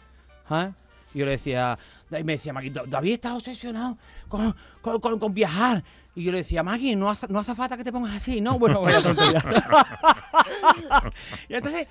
[0.48, 0.74] ¿sabes?
[1.14, 1.78] Y yo le decía,
[2.20, 3.98] y me decía, Maggie, David está obsesionado
[4.28, 5.84] con, con, con- con viajar.
[6.16, 8.60] Y yo le decía, Maggie, no hace, no hace falta que te pongas así, ¿no?
[8.60, 9.44] Bueno, tontería.
[11.50, 11.88] y entonces,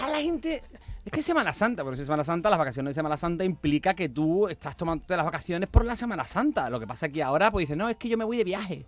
[0.00, 0.62] a la gente.
[1.04, 3.42] Es que es Semana Santa, pero si es Semana Santa, las vacaciones de Semana Santa
[3.42, 6.68] implica que tú estás tomando las vacaciones por la Semana Santa.
[6.68, 8.44] Lo que pasa es que ahora, pues dices, no, es que yo me voy de
[8.44, 8.84] viaje.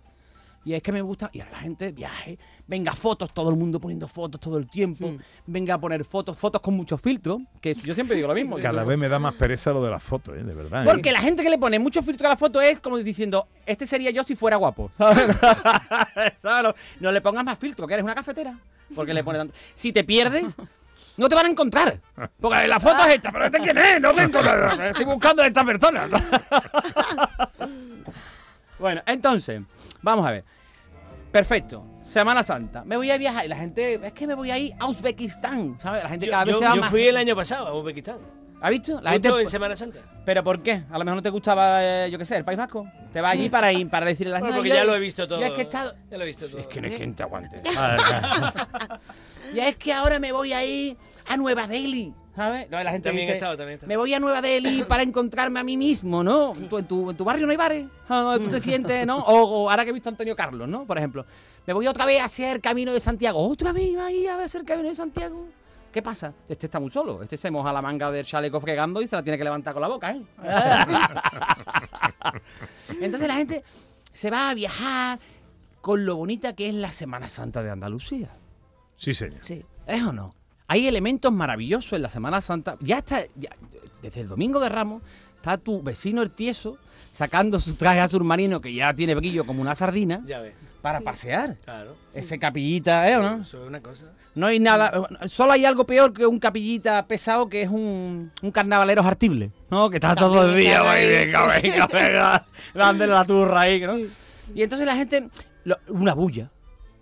[0.65, 1.29] Y es que me gusta.
[1.33, 2.37] Y ahora la gente viaje.
[2.65, 5.11] Venga, fotos, todo el mundo poniendo fotos todo el tiempo.
[5.45, 7.41] Venga a poner fotos, fotos con muchos filtros.
[7.59, 8.57] Que yo siempre digo lo mismo.
[8.57, 10.43] Cada vez me da más pereza lo de las fotos, ¿eh?
[10.43, 10.83] de verdad.
[10.83, 10.85] ¿eh?
[10.89, 13.85] Porque la gente que le pone mucho filtro a la foto es como diciendo, este
[13.85, 14.91] sería yo si fuera guapo.
[14.97, 18.57] No, no le pongas más filtro, que eres una cafetera.
[18.95, 19.53] Porque le pone tanto.
[19.73, 20.55] Si te pierdes,
[21.17, 21.99] no te van a encontrar.
[22.39, 25.63] Porque la foto es esta, pero este quién es, no vengo, estoy buscando a esta
[25.63, 26.07] persona.
[28.79, 29.61] bueno, entonces,
[30.03, 30.43] vamos a ver.
[31.31, 31.83] Perfecto.
[32.03, 32.83] Semana Santa.
[32.85, 35.79] Me voy a viajar y la gente, es que me voy a ir a Uzbekistán,
[35.81, 36.03] ¿sabes?
[36.03, 36.89] La gente Yo, cada vez yo- se va yo más.
[36.91, 38.17] fui el año pasado a Uzbekistán.
[38.61, 39.01] ¿Has visto?
[39.01, 39.99] La Justo gente en Semana Santa.
[40.25, 40.83] ¿Pero por qué?
[40.89, 42.87] A lo mejor no te gustaba, eh, yo qué sé, el País Vasco.
[43.11, 44.95] Te vas allí para ir, para decirle a las Bueno, no, porque yo- ya lo
[44.95, 45.39] he visto todo.
[45.41, 45.95] Ya es que he estado.
[46.09, 46.59] Ya lo he visto todo.
[46.61, 47.61] Es que no hay quien te aguante.
[49.53, 52.13] ya es que ahora me voy a ir a Nueva Delhi.
[52.35, 52.67] ¿Sabes?
[52.71, 53.87] No, la gente También he dice, estado, también he estado.
[53.89, 56.53] Me voy a Nueva Delhi para encontrarme a mí mismo, ¿no?
[56.69, 57.87] Tú- en, tu, en tu barrio no hay bares.
[58.09, 59.19] Ah, Tú te sientes, ¿no?
[59.19, 60.85] O, o ahora que he visto a Antonio Carlos, ¿no?
[60.85, 61.25] Por ejemplo.
[61.67, 63.47] Me voy otra vez a hacer Camino de Santiago.
[63.47, 65.45] ¿Otra vez iba a ir a hacer Camino de Santiago?
[65.93, 66.33] ¿Qué pasa?
[66.49, 67.21] Este está muy solo.
[67.21, 69.81] Este se moja la manga del chaleco fregando y se la tiene que levantar con
[69.83, 70.21] la boca, ¿eh?
[73.01, 73.63] Entonces la gente
[74.11, 75.19] se va a viajar
[75.81, 78.29] con lo bonita que es la Semana Santa de Andalucía.
[78.95, 79.39] Sí, señor.
[79.43, 79.63] Sí.
[79.85, 80.31] ¿Es o no?
[80.67, 82.77] Hay elementos maravillosos en la Semana Santa.
[82.79, 83.55] Ya está, ya-
[84.01, 85.01] desde el domingo de Ramos,
[85.35, 86.77] está tu vecino el tieso
[87.13, 91.01] sacando su traje azul marino que ya tiene brillo como una sardina Ya ves, para
[91.01, 91.57] pasear.
[91.63, 91.95] claro.
[92.13, 93.41] Ese capillita, ¿eh o no?
[93.41, 94.05] Eso es una cosa.
[94.35, 98.51] No hay nada, solo hay algo peor que un capillita pesado que es un, un
[98.51, 99.89] carnavalero jartible, ¿no?
[99.89, 101.25] Que está todo el día, está "Ay, ahí".
[101.25, 103.95] venga, venga, venga, dándole la turra ahí, ¿no?
[103.97, 105.29] Y entonces la gente,
[105.65, 106.49] lo- una bulla,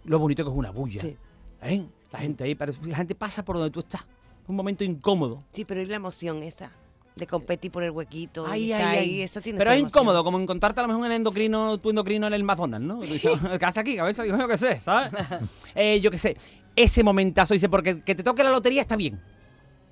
[0.05, 1.15] lo bonito que es una bulla, Sí.
[1.63, 1.85] ¿eh?
[2.11, 4.05] La gente ahí, pero la gente pasa por donde tú estás,
[4.47, 5.43] un momento incómodo.
[5.51, 6.71] Sí, pero es la emoción esa
[7.15, 8.45] de competir por el huequito.
[8.47, 8.97] Ay, y ay, está ay.
[8.97, 9.89] ahí, eso tiene Pero es emoción.
[10.01, 12.99] incómodo, como encontrarte a lo mejor en el endocrino, tu endocrino en el McDonald's, ¿no?
[12.99, 14.23] ¿Qué aquí, cabeza?
[14.23, 15.13] Digo, yo qué sé, ¿sabes?
[15.75, 16.37] Eh, yo qué sé,
[16.75, 19.19] ese momentazo, dice, porque que te toque la lotería está bien.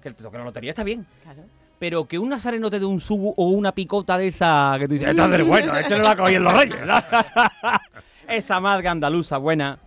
[0.01, 1.05] Que te toque la lotería está bien.
[1.77, 4.93] Pero que un nazareno te dé un subo o una picota de esa que tú
[4.93, 6.79] dices, esta es del bueno, esto no la cogí los reyes.
[8.27, 9.79] esa madre andaluza buena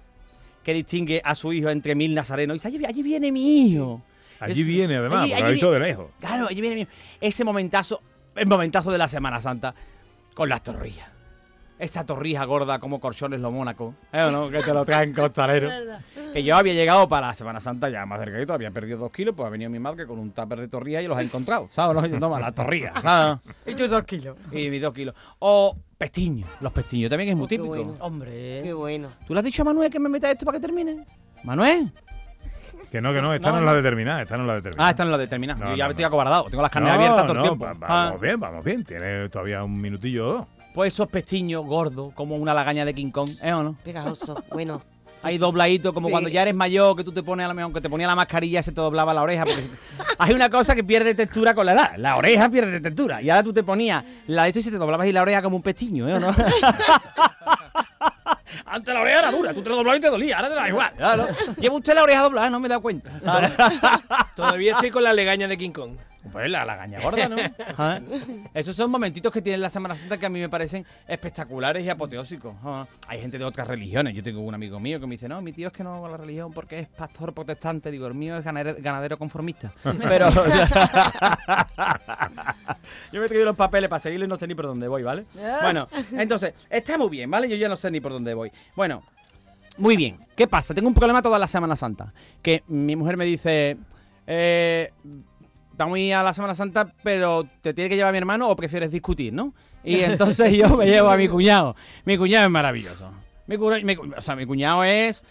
[0.63, 2.55] que distingue a su hijo entre mil nazarenos.
[2.55, 4.03] Y dice, allí, allí viene mi hijo.
[4.41, 6.07] Allí Es- viene, además, allí- porque lo ha allí visto vi- de lejos.
[6.21, 6.87] Claro, allí viene mi-
[7.21, 8.01] ese momentazo,
[8.35, 9.75] el momentazo de la Semana Santa
[10.35, 11.09] con las torrillas.
[11.79, 14.49] Esa torrija gorda como corchones lo Mónaco, ¿eh no?
[14.51, 15.69] Que te lo traen costalero.
[16.33, 19.35] que yo había llegado para la Semana Santa ya más cerquito, había perdido dos kilos,
[19.37, 22.09] pues ha venido mi madre con un tupper de torrilla y los ha encontrado, ¿sabes?
[22.11, 23.39] No, toma, la torrilla, ¿sabes?
[23.67, 24.37] Y tus dos kilos.
[24.53, 25.15] Y mis dos kilos.
[25.41, 27.69] O pestiños, los pestiños también es muy Oh, qué típico.
[27.75, 27.97] bueno.
[28.01, 28.61] Hombre.
[28.63, 29.09] Qué bueno.
[29.27, 31.07] ¿Tú le has dicho a Manuel que me meta esto para que termine?
[31.45, 31.93] ¿Manuel?
[32.91, 34.87] Que no, que no, esta no, No, es la determinada, esta no es la determinada.
[34.89, 35.55] Ah, esta no la determina.
[35.55, 36.07] No, Yo ya no, estoy no.
[36.09, 37.65] acobardado, tengo las carnes No, abiertas todo el no, tiempo.
[37.65, 38.05] va- Ah.
[38.07, 38.85] vamos bien, vamos bien.
[38.85, 40.47] Tiene todavía un minutillo o dos.
[40.75, 43.77] Pues esos pestiños gordos, como una lagaña de King Kong, ¿eh o no?
[43.85, 44.43] Pegajoso.
[44.51, 44.83] Bueno.
[45.23, 46.13] Ahí dobladito, como Sí.
[46.13, 48.15] cuando ya eres mayor, que tú te pones a lo mejor, que te ponía la
[48.17, 49.45] mascarilla, se te doblaba la oreja.
[49.45, 49.63] porque
[50.19, 51.93] Hay una cosa que pierde textura con la edad.
[51.97, 53.23] La oreja pierde textura.
[53.23, 55.43] Y ahora tú te ponías la de esto y se te doblaba ahí la oreja
[55.43, 56.35] como un pestiño, ¿eh o no?
[58.67, 60.69] Antes la oreja era dura, tú te lo doblabas y te dolía, ahora te da
[60.69, 60.91] igual.
[60.97, 61.27] Claro.
[61.59, 63.11] Lleva usted la oreja doblada, no me he dado cuenta.
[64.37, 65.93] Todavía estoy con la legaña de King Kong.
[66.31, 67.37] Pues la lagaña gorda, ¿no?
[67.79, 67.99] Ah,
[68.55, 71.89] Esos son momentitos que tiene la Semana Santa que a mí me parecen espectaculares y
[71.89, 72.55] apoteósicos.
[72.63, 74.15] Ah, Hay gente de otras religiones.
[74.15, 76.09] Yo tengo un amigo mío que me dice, no, mi tío es que no va
[76.09, 77.91] a la religión porque es pastor protestante.
[77.91, 79.73] Digo, el mío es ganadero, ganadero conformista.
[79.83, 80.29] Pero...
[83.13, 85.03] Yo me he traído los papeles para seguirlo y no sé ni por dónde voy,
[85.03, 85.25] ¿vale?
[85.63, 87.49] Bueno, entonces, está muy bien, ¿vale?
[87.49, 88.51] Yo ya no sé ni por dónde voy.
[88.77, 89.03] Bueno,
[89.79, 90.19] muy bien.
[90.37, 90.75] ¿Qué pasa?
[90.75, 92.13] Tengo un problema toda la Semana Santa.
[92.43, 93.77] Que mi mujer me dice,
[94.27, 94.93] eh,
[95.77, 98.57] vamos a ir a la Semana Santa, pero ¿te tiene que llevar mi hermano o
[98.57, 99.55] prefieres discutir, no?
[99.85, 101.77] Y entonces yo me llevo a mi cuñado.
[102.05, 103.11] Mi cuñado es maravilloso.
[103.47, 105.23] Mi, cu- mi cu- o sea, mi cuñado es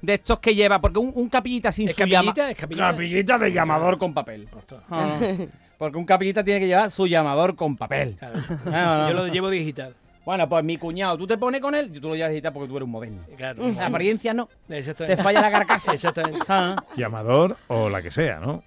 [0.00, 2.50] de estos que lleva, porque un, un capillita sin ¿Es su llama- capillita?
[2.50, 2.90] ¿Es capillita?
[2.92, 4.48] capillita de llamador con papel.
[4.90, 5.18] Ah,
[5.78, 8.16] porque un capillita tiene que llevar su llamador con papel.
[8.18, 8.38] Claro.
[8.66, 9.94] Ah, Yo lo llevo digital.
[10.24, 12.76] Bueno, pues mi cuñado, tú te pones con él, tú lo llevas digital porque tú
[12.76, 13.22] eres un moderno.
[13.36, 13.62] Claro.
[13.76, 14.48] La apariencia no.
[14.68, 15.22] Te Exactamente.
[15.22, 15.92] falla la carcasa.
[15.94, 16.38] Exactamente.
[16.48, 16.76] Ah.
[16.96, 18.62] Llamador o la que sea, ¿no?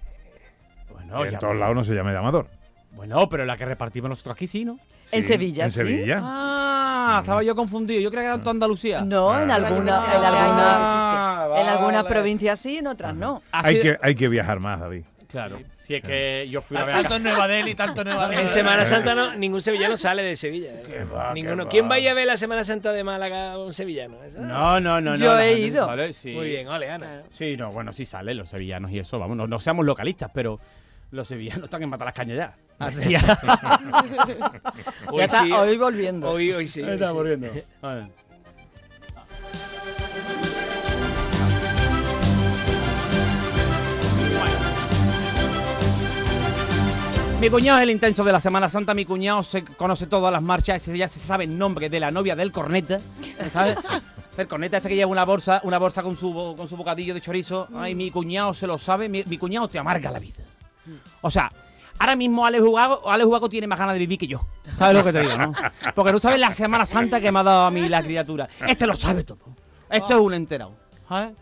[1.18, 2.46] Bueno, en todos lados no se llama llamador.
[2.92, 4.78] bueno, pero la que repartimos nosotros aquí sí, ¿no?
[5.12, 5.80] En Sí, Sevilla, En ¿sí?
[5.80, 6.20] Sevilla.
[6.22, 8.00] Ah, estaba yo confundido.
[8.00, 9.00] Yo creía que era en toda Andalucía.
[9.02, 9.54] No, en Ah.
[9.56, 12.14] alguna, en Ah, en algunas vale.
[12.14, 13.42] provincias sí, en otras no.
[13.52, 15.02] Hay que, hay que viajar más, David.
[15.28, 15.58] Claro.
[15.80, 16.94] Si es que yo fui a ver.
[16.94, 18.42] Tanto en Nueva Delhi, tanto en Nueva Delhi.
[18.42, 20.68] En Semana Santa no, ningún sevillano sale de Sevilla.
[20.70, 21.06] ¿eh?
[21.12, 21.64] va, Ninguno.
[21.64, 21.94] qué ¿Quién va.
[21.94, 24.22] a ir a ver la Semana Santa de Málaga un sevillano?
[24.22, 24.40] ¿Eso?
[24.42, 25.12] No, no, no.
[25.12, 25.86] no, Yo he ido.
[25.86, 26.32] sale, sí.
[26.32, 27.22] Muy bien, ole, Ana.
[27.30, 30.60] Sí, no, bueno, sí salen los sevillanos y eso, vamos, no, no seamos localistas, pero
[31.12, 32.56] los sevillanos están en matar las cañas ya.
[32.78, 32.98] Así.
[35.08, 35.52] Hoy Ya está, sí.
[35.52, 36.28] hoy volviendo.
[36.30, 36.82] Hoy, hoy sí.
[36.82, 37.14] hoy Está sí.
[37.14, 37.48] volviendo.
[37.80, 38.08] Vale.
[47.40, 48.94] Mi cuñado es el intenso de la Semana Santa.
[48.94, 50.76] Mi cuñado se conoce todas las marchas.
[50.76, 53.00] ese ya se sabe el nombre de la novia del corneta.
[53.50, 53.76] ¿Sabes?
[54.38, 57.12] El corneta este que lleva una bolsa, una bolsa con su, bo- con su bocadillo
[57.12, 57.68] de chorizo.
[57.74, 59.06] Ay, mi cuñado se lo sabe.
[59.06, 60.36] Mi, mi cuñado te amarga la vida.
[61.20, 61.50] O sea,
[61.98, 64.40] ahora mismo Alex Hugago, Alex tiene más ganas de vivir que yo.
[64.74, 65.52] ¿Sabes lo que te digo, no?
[65.94, 68.48] Porque tú sabes la Semana Santa que me ha dado a mí la criatura.
[68.66, 69.40] Este lo sabe todo.
[69.90, 70.81] Esto es un enterado.
[71.08, 71.34] ¿Sabes?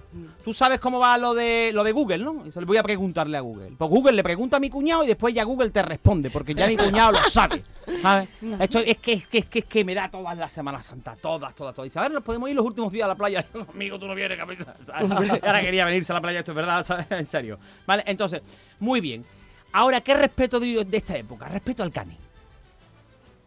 [0.45, 2.45] Tú sabes cómo va lo de lo de Google, ¿no?
[2.47, 3.73] Eso le voy a preguntarle a Google.
[3.77, 6.67] Pues Google le pregunta a mi cuñado y después ya Google te responde, porque ya
[6.67, 7.63] mi cuñado lo sabe.
[8.01, 8.29] ¿Sabes?
[8.59, 11.17] Esto es que, es que, es que, es que me da todas las Semanas Santa,
[11.17, 11.87] todas, todas, todas.
[11.87, 13.45] Y dice, a ver, nos podemos ir los últimos días a la playa.
[13.75, 14.75] Amigo, tú no vienes, capitán.
[14.85, 15.43] ¿sabes?
[15.43, 17.07] Ahora quería venirse a la playa, esto es verdad, ¿sabes?
[17.11, 17.59] En serio.
[17.87, 18.43] Vale, entonces,
[18.79, 19.25] muy bien.
[19.73, 21.47] Ahora, ¿qué respeto de, de esta época?
[21.47, 22.17] Respeto al cani.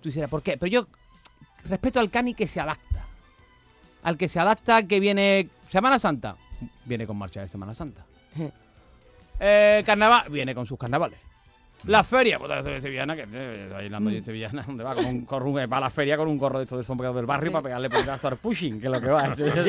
[0.01, 0.57] Tú dices, ¿por qué?
[0.57, 0.87] Pero yo
[1.65, 3.05] respeto al cani que se adapta.
[4.03, 6.35] Al que se adapta, que viene Semana Santa,
[6.85, 8.05] viene con marcha de Semana Santa.
[9.39, 11.19] Eh, carnaval, viene con sus carnavales.
[11.87, 15.55] La feria, pues de sevillana, que eh, bailando en sevillana, donde va con un, un-
[15.69, 17.89] va a la feria con un gorro de estos de sombrero del barrio para pegarle
[17.89, 19.35] puñetazo al pushing, que es lo que va.
[19.35, 19.65] Tú dices,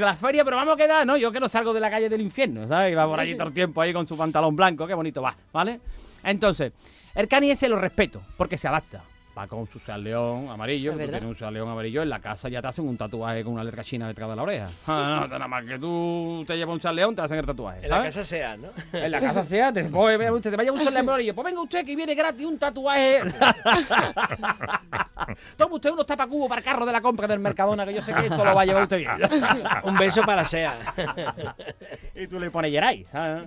[0.00, 1.16] la feria, pero vamos a quedar, ¿no?
[1.16, 2.92] Yo que no salgo de la calle del infierno, ¿sabes?
[2.92, 5.36] Y va por allí todo el tiempo ahí con su pantalón blanco, qué bonito va,
[5.52, 5.78] ¿vale?
[6.24, 6.72] Entonces,
[7.14, 9.02] el cani ese lo respeto, porque se adapta.
[9.36, 12.60] Va con su León amarillo, tú tienes un Seat León amarillo, en la casa ya
[12.60, 14.66] te hacen un tatuaje con una letra china detrás de la oreja.
[14.86, 17.80] Ah, no, nada más que tú te llevas un Seat León, te hacen el tatuaje,
[17.82, 18.68] En la casa sea, ¿no?
[18.92, 21.84] En la casa sea, te, pues, te vaya un Seat León amarillo, pues venga usted
[21.86, 23.20] que viene gratis un tatuaje.
[25.56, 28.12] Toma usted unos tapacubos para el carro de la compra del Mercadona, que yo sé
[28.12, 29.10] que esto lo va a llevar usted bien.
[29.84, 30.74] Un beso para la SEA.
[32.14, 33.44] y tú le pones Yeray, ¿sabes?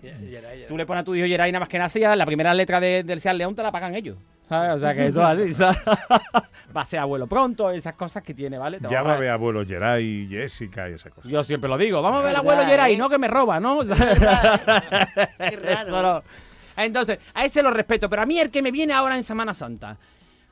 [0.68, 2.80] Tú le pones a tu hijo Yeray nada más que nace, ya la primera letra
[2.80, 4.18] de- del Seat León te la pagan ellos.
[4.48, 4.76] ¿sabes?
[4.76, 5.75] O sea que eso es así, ¿sabes?
[6.76, 8.80] Va a ser abuelo pronto, esas cosas que tiene, ¿vale?
[8.80, 11.32] Te Ya va a ver abuelo Geray, Jessica y esas cosas.
[11.32, 12.98] Yo siempre lo digo, vamos a ver al abuelo Yeray, ¿eh?
[12.98, 13.80] no que me roba, ¿no?
[13.86, 16.22] Qué raro.
[16.78, 19.54] Entonces, a ese lo respeto, pero a mí el que me viene ahora en Semana
[19.54, 19.98] Santa,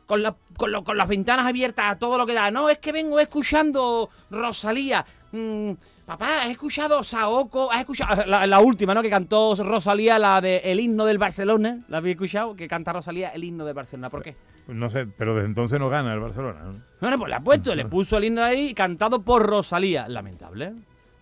[0.06, 2.78] con, la- con, lo- con las ventanas abiertas a todo lo que da, no, es
[2.80, 5.06] que vengo escuchando Rosalía.
[5.34, 5.72] Mm,
[6.06, 9.02] papá, has escuchado Saoko, has escuchado la, la última, ¿no?
[9.02, 12.56] Que cantó Rosalía, la de El himno del Barcelona, ¿la habéis escuchado?
[12.56, 14.36] Que canta Rosalía el himno del Barcelona, ¿por qué?
[14.66, 16.60] Pues No sé, pero desde entonces no gana el Barcelona.
[16.64, 16.82] ¿no?
[17.00, 20.08] Bueno, pues le ha puesto, le puso el himno ahí cantado por Rosalía.
[20.08, 20.74] Lamentable.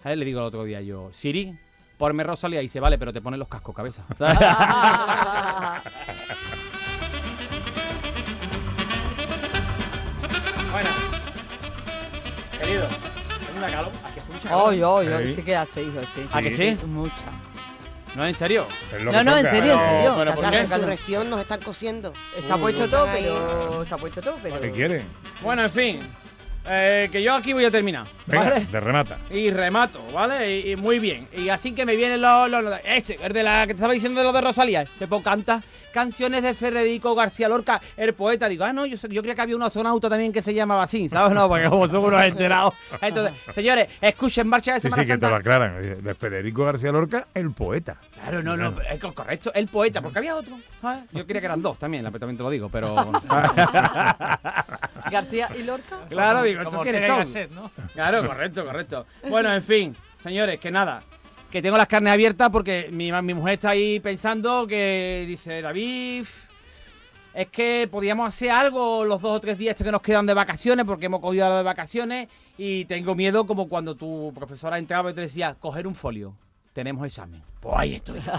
[0.03, 0.17] ¿Sabes?
[0.17, 1.55] Le digo el otro día yo, Siri,
[1.97, 4.03] ponme Rosalía y dice, vale, pero te pone los cascos cabeza.
[4.17, 4.39] ¿sabes?
[10.71, 10.89] bueno,
[12.59, 12.87] querido,
[13.45, 13.91] tengo una calor.
[14.55, 15.41] Oy, oy, oy, Sí.
[15.41, 16.27] que hace, hijo, sí.
[16.31, 16.77] ¿A que sí?
[16.85, 17.15] Mucha.
[18.15, 18.67] No, en serio.
[19.03, 20.15] No, no, en serio, en serio.
[20.17, 22.13] pero Está ¿por La resurrección nos están cosiendo.
[22.37, 23.83] Está Uy, puesto todo, pero.
[23.83, 24.59] Está puesto todo, pero.
[24.59, 25.05] ¿Qué quieren?
[25.41, 25.99] Bueno, en fin,
[26.67, 28.05] eh, que yo aquí voy a terminar.
[28.27, 28.65] Venga, ¿vale?
[28.65, 29.17] de remata.
[29.31, 30.59] Y remato, ¿vale?
[30.59, 31.27] Y, y muy bien.
[31.35, 32.49] Y así que me vienen los.
[32.49, 34.85] los, los- ese, el de la que te estaba diciendo de lo de Rosalía.
[34.99, 38.47] Que pues canta canciones de Federico García Lorca, el poeta.
[38.47, 41.09] Digo, ah, no, yo, yo creía que había un astronauta también que se llamaba así,
[41.09, 41.33] ¿sabes?
[41.33, 42.73] No, porque como somos unos enterados.
[43.01, 46.01] Entonces, señores, escuchen marcha de Sí, Semana sí, que te lo aclaran.
[46.03, 47.97] De Federico García Lorca, el poeta.
[48.21, 50.57] Claro, no, no, es co- correcto, el poeta, porque había otro.
[50.79, 51.03] ¿sabes?
[51.11, 52.95] Yo creía que eran dos también, también te lo digo, pero.
[55.11, 55.99] García y Lorca.
[56.09, 56.61] claro, digo.
[56.69, 57.71] Gasset, ¿no?
[57.93, 59.05] Claro, correcto, correcto.
[59.29, 61.01] Bueno, en fin, señores, que nada.
[61.49, 66.25] Que tengo las carnes abiertas porque mi, mi mujer está ahí pensando que dice, David,
[67.33, 70.33] es que podíamos hacer algo los dos o tres días estos que nos quedan de
[70.33, 75.11] vacaciones porque hemos cogido ahora de vacaciones y tengo miedo como cuando tu profesora entraba
[75.11, 76.35] y te decía, coger un folio,
[76.73, 77.41] tenemos examen.
[77.59, 78.21] Pues ahí estoy.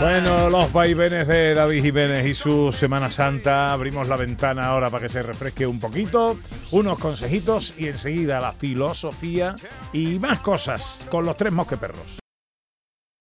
[0.00, 3.72] Bueno, los vaivenes de David Jiménez y su Semana Santa.
[3.72, 6.38] Abrimos la ventana ahora para que se refresque un poquito.
[6.72, 9.54] Unos consejitos y enseguida la filosofía
[9.92, 12.18] y más cosas con los tres mosqueperros.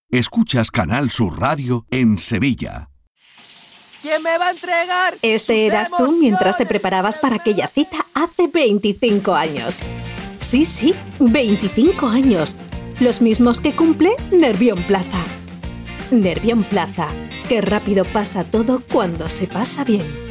[0.09, 2.90] Escuchas Canal Sur Radio en Sevilla.
[4.01, 5.13] ¿Quién me va a entregar?
[5.21, 9.79] Este eras tú mientras te preparabas para aquella cita hace 25 años.
[10.39, 12.55] Sí, sí, 25 años.
[12.99, 15.23] Los mismos que cumple Nervión Plaza.
[16.09, 17.09] Nervión Plaza.
[17.47, 20.30] Qué rápido pasa todo cuando se pasa bien.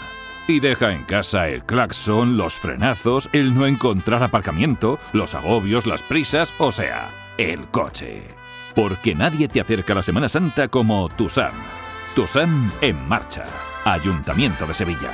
[0.47, 6.01] Y deja en casa el claxon, los frenazos, el no encontrar aparcamiento, los agobios, las
[6.01, 8.23] prisas, o sea, el coche.
[8.75, 11.53] Porque nadie te acerca a la Semana Santa como tu SAM.
[12.15, 13.43] Tu SAM en marcha.
[13.85, 15.11] Ayuntamiento de Sevilla.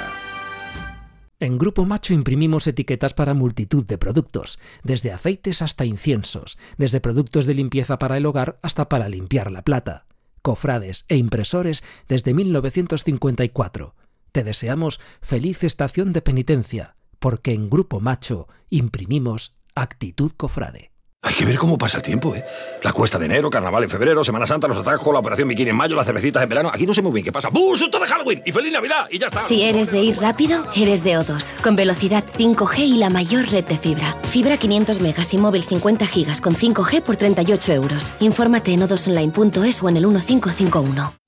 [1.39, 7.45] En Grupo Macho imprimimos etiquetas para multitud de productos, desde aceites hasta inciensos, desde productos
[7.45, 10.07] de limpieza para el hogar hasta para limpiar la plata,
[10.41, 13.93] cofrades e impresores desde 1954.
[14.37, 20.91] Te deseamos feliz estación de penitencia, porque en Grupo Macho imprimimos actitud cofrade.
[21.23, 22.45] Hay que ver cómo pasa el tiempo, ¿eh?
[22.83, 25.75] La cuesta de enero, carnaval en febrero, Semana Santa, los atajos, la operación bikini en
[25.75, 26.69] mayo, las cervecitas en verano.
[26.71, 27.49] Aquí no sé muy bien qué pasa.
[27.49, 27.75] ¡Bum!
[27.75, 28.43] ¡Susto de Halloween!
[28.45, 29.07] ¡Y feliz Navidad!
[29.09, 29.39] Y ya está.
[29.39, 33.65] Si eres de ir rápido, eres de O2, con velocidad 5G y la mayor red
[33.65, 34.15] de fibra.
[34.21, 38.13] Fibra 500 megas y móvil 50 gigas con 5G por 38 euros.
[38.19, 41.26] Infórmate en odosonline.es o en el 1551.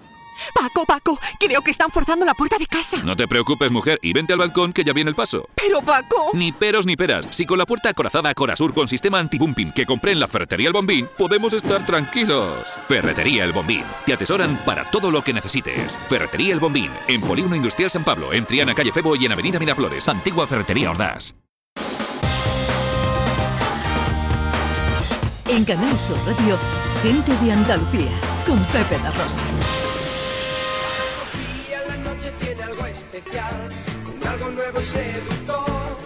[0.53, 2.97] Paco, Paco, creo que están forzando la puerta de casa.
[3.03, 5.47] No te preocupes, mujer, y vente al balcón que ya viene el paso.
[5.55, 6.31] Pero, Paco.
[6.33, 7.27] Ni peros ni peras.
[7.31, 10.73] Si con la puerta acorazada Corasur con sistema anti-bumping que compré en la ferretería El
[10.73, 12.79] Bombín, podemos estar tranquilos.
[12.87, 13.83] Ferretería El Bombín.
[14.05, 15.99] Te atesoran para todo lo que necesites.
[16.07, 16.91] Ferretería El Bombín.
[17.07, 20.07] En Polígono Industrial San Pablo, en Triana, Calle Febo y en Avenida Miraflores.
[20.07, 21.33] Antigua Ferretería Ordaz.
[25.47, 26.57] En Canal Sur Radio,
[27.01, 28.11] gente de Andalucía,
[28.45, 29.88] con Pepe da Rosa.
[33.27, 35.97] Un algo nuevo y seductor,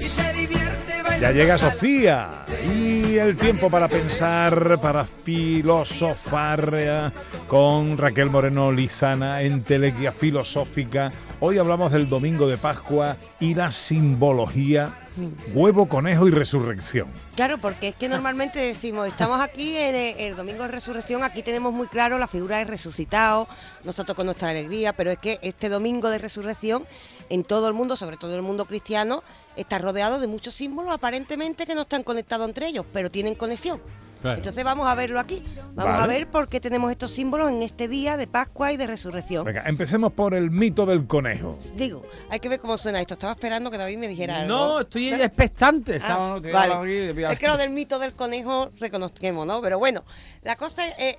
[0.00, 0.93] y se divierte.
[1.20, 7.10] Ya llega Sofía y el tiempo para pensar, para filosofar eh,
[7.46, 11.12] con Raquel Moreno Lizana en Telequia Filosófica.
[11.40, 14.92] Hoy hablamos del domingo de Pascua y la simbología
[15.54, 17.08] huevo, conejo y resurrección.
[17.36, 21.42] Claro, porque es que normalmente decimos, estamos aquí en el, el domingo de resurrección, aquí
[21.42, 23.46] tenemos muy claro la figura del resucitado,
[23.84, 26.84] nosotros con nuestra alegría, pero es que este domingo de resurrección
[27.28, 29.22] en todo el mundo, sobre todo el mundo cristiano,
[29.56, 33.80] está rodeado de muchos símbolos aparentemente que no están conectados entre ellos, pero tienen conexión.
[34.24, 34.38] Claro.
[34.38, 35.42] Entonces vamos a verlo aquí.
[35.74, 38.86] Vamos a ver por qué tenemos estos símbolos en este día de Pascua y de
[38.86, 39.44] resurrección.
[39.44, 41.58] Venga, empecemos por el mito del conejo.
[41.76, 43.12] Digo, hay que ver cómo suena esto.
[43.12, 44.48] Estaba esperando que David me dijera algo.
[44.56, 46.00] No, estoy expectante.
[46.02, 47.10] Ah, vale.
[47.30, 49.60] Es que lo del mito del conejo reconozquemos, ¿no?
[49.60, 50.04] Pero bueno,
[50.40, 51.18] la cosa es,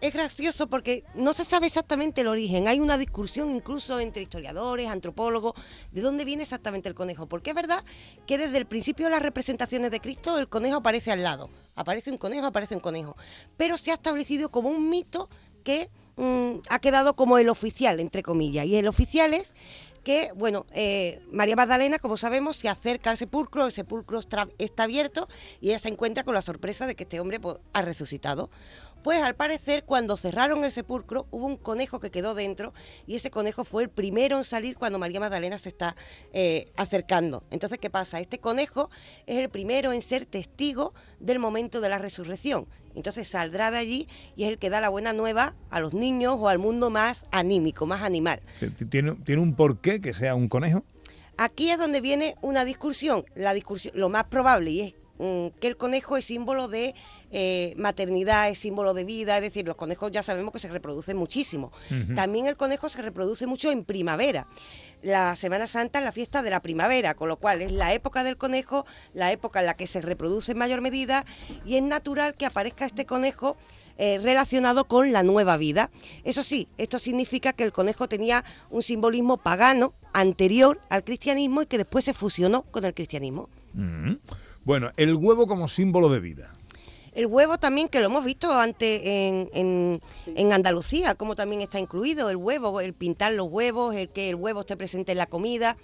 [0.00, 2.66] es gracioso porque no se sabe exactamente el origen.
[2.66, 5.52] Hay una discusión incluso entre historiadores, antropólogos,
[5.92, 7.28] de dónde viene exactamente el conejo.
[7.28, 7.84] Porque es verdad
[8.26, 11.48] que desde el principio de las representaciones de Cristo el conejo aparece al lado.
[11.80, 13.16] Aparece un conejo, aparece un conejo.
[13.56, 15.28] Pero se ha establecido como un mito
[15.64, 18.66] que mm, ha quedado como el oficial, entre comillas.
[18.66, 19.54] Y el oficial es
[20.04, 24.20] que, bueno, eh, María Magdalena, como sabemos, se acerca al sepulcro, el sepulcro
[24.58, 25.28] está abierto
[25.60, 28.50] y ella se encuentra con la sorpresa de que este hombre pues, ha resucitado.
[29.02, 32.74] Pues al parecer, cuando cerraron el sepulcro, hubo un conejo que quedó dentro
[33.06, 35.96] y ese conejo fue el primero en salir cuando María Magdalena se está
[36.32, 37.42] eh, acercando.
[37.50, 38.20] Entonces, ¿qué pasa?
[38.20, 38.90] Este conejo
[39.26, 42.66] es el primero en ser testigo del momento de la resurrección.
[42.94, 46.36] Entonces saldrá de allí y es el que da la buena nueva a los niños
[46.38, 48.40] o al mundo más anímico, más animal.
[48.90, 50.84] ¿Tiene, ¿Tiene un porqué que sea un conejo?
[51.38, 53.24] Aquí es donde viene una discusión.
[53.34, 56.94] La discusión, lo más probable y es mm, que el conejo es símbolo de
[57.30, 61.16] eh, maternidad, es símbolo de vida, es decir, los conejos ya sabemos que se reproducen
[61.16, 61.72] muchísimo.
[62.14, 64.46] También el conejo se reproduce mucho en primavera.
[65.02, 68.22] La Semana Santa es la fiesta de la primavera, con lo cual es la época
[68.22, 71.24] del conejo, la época en la que se reproduce en mayor medida
[71.64, 73.56] y es natural que aparezca este conejo
[73.96, 75.90] eh, relacionado con la nueva vida.
[76.24, 81.66] Eso sí, esto significa que el conejo tenía un simbolismo pagano anterior al cristianismo y
[81.66, 83.48] que después se fusionó con el cristianismo.
[83.74, 84.14] Mm.
[84.64, 86.54] Bueno, el huevo como símbolo de vida.
[87.12, 90.00] El huevo también, que lo hemos visto antes en, en-
[90.36, 94.36] en Andalucía, como también está incluido el huevo, el pintar los huevos, el que el
[94.36, 95.76] huevo esté presente en la comida.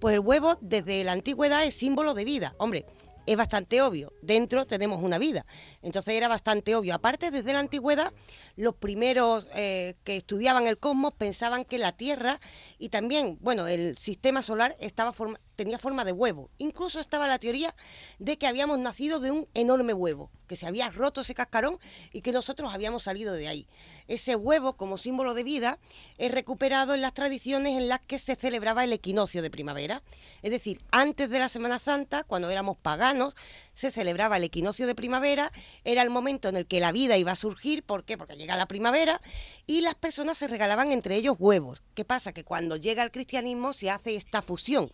[0.00, 2.54] Pues el huevo desde la antigüedad es símbolo de vida.
[2.58, 2.86] Hombre,
[3.26, 4.12] es bastante obvio.
[4.22, 5.44] Dentro tenemos una vida.
[5.82, 6.94] Entonces era bastante obvio.
[6.94, 8.12] Aparte, desde la antigüedad,
[8.56, 12.38] los primeros eh, que estudiaban el cosmos pensaban que la Tierra
[12.78, 16.50] y también, bueno, el sistema solar estaba forma- tenía forma de huevo.
[16.58, 17.74] Incluso estaba la teoría
[18.20, 21.80] de que habíamos nacido de un enorme huevo, que se había roto ese cascarón
[22.12, 23.66] y que nosotros habíamos salido de ahí.
[24.06, 25.80] Ese huevo, como símbolo de vida,
[26.16, 30.04] es recuperado en las tradiciones en las que se celebraba el equinoccio de primavera.
[30.42, 33.34] Es decir, antes de la Semana Santa, cuando éramos paganos,
[33.74, 35.50] se celebraba el equinoccio de primavera,
[35.82, 38.16] era el momento en el que la vida iba a surgir, ¿por qué?
[38.16, 39.20] Porque llega la primavera
[39.66, 41.82] y las personas se regalaban entre ellos huevos.
[41.94, 42.32] ¿Qué pasa?
[42.32, 44.92] Que cuando llega el cristianismo se hace esta fusión.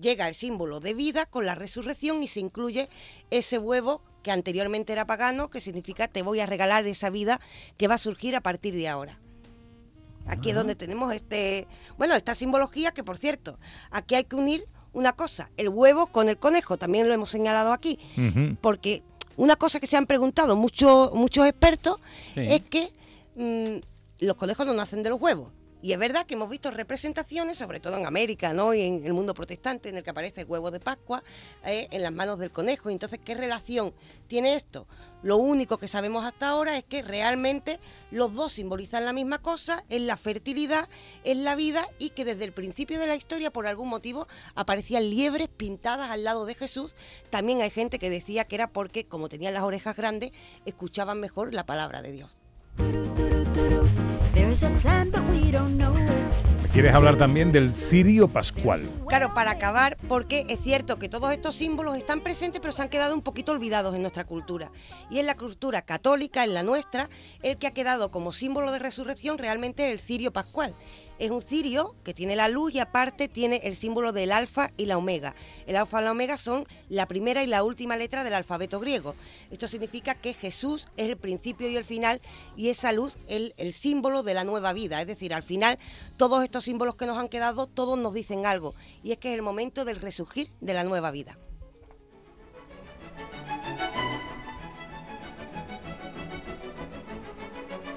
[0.00, 2.88] Llega el símbolo de vida con la resurrección y se incluye
[3.30, 7.40] ese huevo que anteriormente era pagano, que significa te voy a regalar esa vida
[7.76, 9.18] que va a surgir a partir de ahora.
[10.26, 11.66] Aquí es donde tenemos este,
[11.98, 13.58] bueno, esta simbología que por cierto,
[13.90, 17.72] aquí hay que unir una cosa, el huevo con el conejo, también lo hemos señalado
[17.72, 17.98] aquí,
[18.60, 19.02] porque
[19.36, 21.98] una cosa que se han preguntado muchos muchos expertos
[22.34, 22.42] Sí.
[22.48, 22.92] es que
[23.34, 25.48] mm, los conejos no nacen de los huevos.
[25.82, 28.72] Y es verdad que hemos visto representaciones, sobre todo en América ¿no?
[28.72, 31.24] y en el mundo protestante, en el que aparece el huevo de Pascua
[31.66, 32.88] eh, en las manos del conejo.
[32.88, 33.92] Entonces, ¿qué relación
[34.28, 34.86] tiene esto?
[35.24, 37.80] Lo único que sabemos hasta ahora es que realmente
[38.12, 40.88] los dos simbolizan la misma cosa, es la fertilidad,
[41.24, 45.10] es la vida y que desde el principio de la historia, por algún motivo, aparecían
[45.10, 46.94] liebres pintadas al lado de Jesús.
[47.30, 50.30] También hay gente que decía que era porque, como tenían las orejas grandes,
[50.64, 52.38] escuchaban mejor la palabra de Dios.
[56.72, 58.88] Quieres hablar también del cirio pascual.
[59.06, 62.88] Claro, para acabar, porque es cierto que todos estos símbolos están presentes, pero se han
[62.88, 64.72] quedado un poquito olvidados en nuestra cultura.
[65.10, 67.10] Y en la cultura católica, en la nuestra,
[67.42, 70.74] el que ha quedado como símbolo de resurrección realmente es el cirio pascual.
[71.22, 74.86] Es un cirio que tiene la luz y aparte tiene el símbolo del alfa y
[74.86, 75.36] la omega.
[75.68, 79.14] El alfa y la omega son la primera y la última letra del alfabeto griego.
[79.52, 82.20] Esto significa que Jesús es el principio y el final
[82.56, 85.00] y esa luz es el, el símbolo de la nueva vida.
[85.00, 85.78] Es decir, al final
[86.16, 88.74] todos estos símbolos que nos han quedado, todos nos dicen algo.
[89.04, 91.38] Y es que es el momento del resurgir de la nueva vida.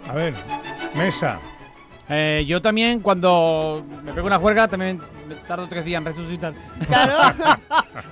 [0.08, 0.36] A ver,
[0.94, 1.42] mesa.
[2.08, 6.54] Eh, yo también, cuando me pego una juerga, también me tardo tres días en resucitar.
[6.88, 7.14] Claro.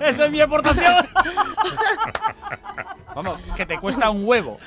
[0.00, 0.94] Esa es mi aportación.
[3.14, 4.58] Vamos, que te cuesta un huevo.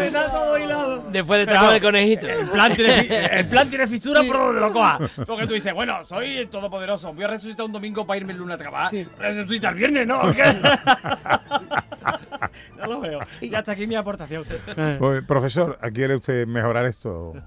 [0.00, 1.04] Está todo hilado.
[1.10, 2.28] Después de de vamos, conejito.
[2.28, 4.98] El plan tiene, el plan tiene fisura por donde lo coja.
[5.24, 7.12] Porque tú dices, bueno, soy el todopoderoso.
[7.12, 8.90] Voy a resucitar un domingo para irme el lunes a trabajar.
[9.18, 10.20] Resucita el viernes, ¿no?
[10.34, 10.42] ¿Qué?
[12.76, 13.18] no lo veo.
[13.40, 14.44] Y hasta aquí mi aportación.
[14.98, 17.32] Pues, profesor, ¿quiere usted mejorar esto?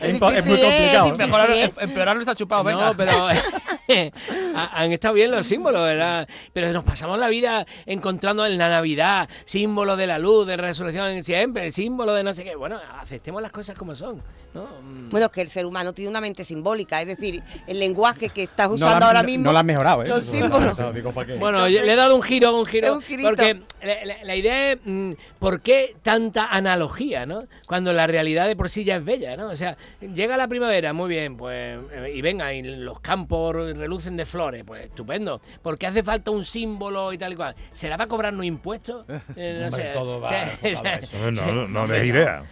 [0.00, 0.30] Es, es muy
[0.60, 1.14] complicado.
[1.16, 2.86] Mejorar, empeorarlo está chupado, venga.
[2.88, 3.12] No, pero
[4.54, 6.28] ha- han estado bien los símbolos, ¿verdad?
[6.52, 11.22] Pero nos pasamos la vida encontrando en la Navidad símbolo de la luz, de resurrección
[11.24, 12.54] siempre, el símbolo de no sé qué.
[12.56, 14.22] Bueno, aceptemos las cosas como son.
[15.10, 18.42] Bueno, es que el ser humano tiene una mente simbólica, es decir, el lenguaje que
[18.42, 20.06] estás No usando la- ahora no- mismo no la has mejorado, ¿eh?
[20.06, 20.76] son símbolos.
[21.38, 22.94] Bueno, yo le he dado un giro, un Es giro.
[22.94, 27.44] un porque la, la- la idea es, mm, ¿por qué tanta analogía, no?
[27.66, 29.46] Cuando la realidad de por sí ya es bella, ¿no?
[29.48, 34.16] O sea, llega la primavera, muy bien, pues, eh, y venga, y los campos relucen
[34.16, 35.40] de flores, pues estupendo.
[35.62, 37.54] ¿Por qué hace falta un símbolo y tal y cual?
[37.72, 39.06] ¿Será para cobrarnos impuestos?
[39.36, 39.90] Eh, no sé.
[39.94, 41.30] todo va O sea, enfocado a eso.
[41.30, 42.42] No, no, no idea.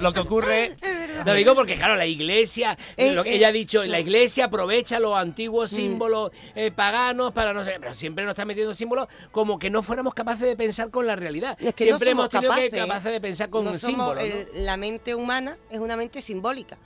[0.00, 0.76] Lo que ocurre.
[1.24, 4.46] Lo digo porque, claro, la iglesia, Eh, lo que eh, ella ha dicho, la iglesia
[4.46, 5.76] aprovecha los antiguos Mm.
[5.76, 9.82] símbolos eh, paganos para no sé, pero siempre nos está metiendo símbolos como que no
[9.82, 11.56] fuéramos capaces de pensar con la realidad.
[11.60, 14.16] Es que siempre no hemos tenido capaces, que capaces de pensar con no un somos-
[14.18, 14.20] símbolo.
[14.20, 16.78] el- la mente humana es una mente simbólica.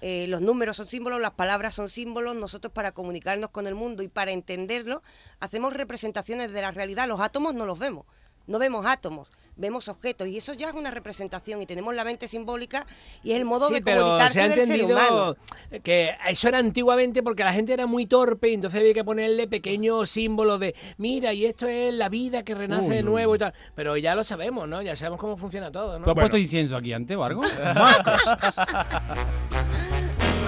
[0.00, 2.34] Eh, los números son símbolos, las palabras son símbolos.
[2.34, 5.02] Nosotros para comunicarnos con el mundo y para entenderlo
[5.40, 7.08] hacemos representaciones de la realidad.
[7.08, 8.04] Los átomos no los vemos,
[8.46, 12.26] no vemos átomos, vemos objetos y eso ya es una representación y tenemos la mente
[12.28, 12.86] simbólica
[13.22, 15.36] y es el modo Sí, de pero se comunicarse ha del ser humano.
[15.36, 19.04] entendido que eso era antiguamente porque la gente era muy torpe y entonces había que
[19.04, 23.02] ponerle pequeños símbolos de mira y esto es la vida que renace Uy, de uy,
[23.04, 23.54] nuevo y tal.
[23.74, 24.82] Pero ya lo sabemos, ¿no?
[24.82, 26.04] Ya sabemos cómo funciona todo, ¿no?
[26.04, 27.42] ¿Tú has puesto incienso aquí antes o algo?
[27.74, 28.38] Más cosas.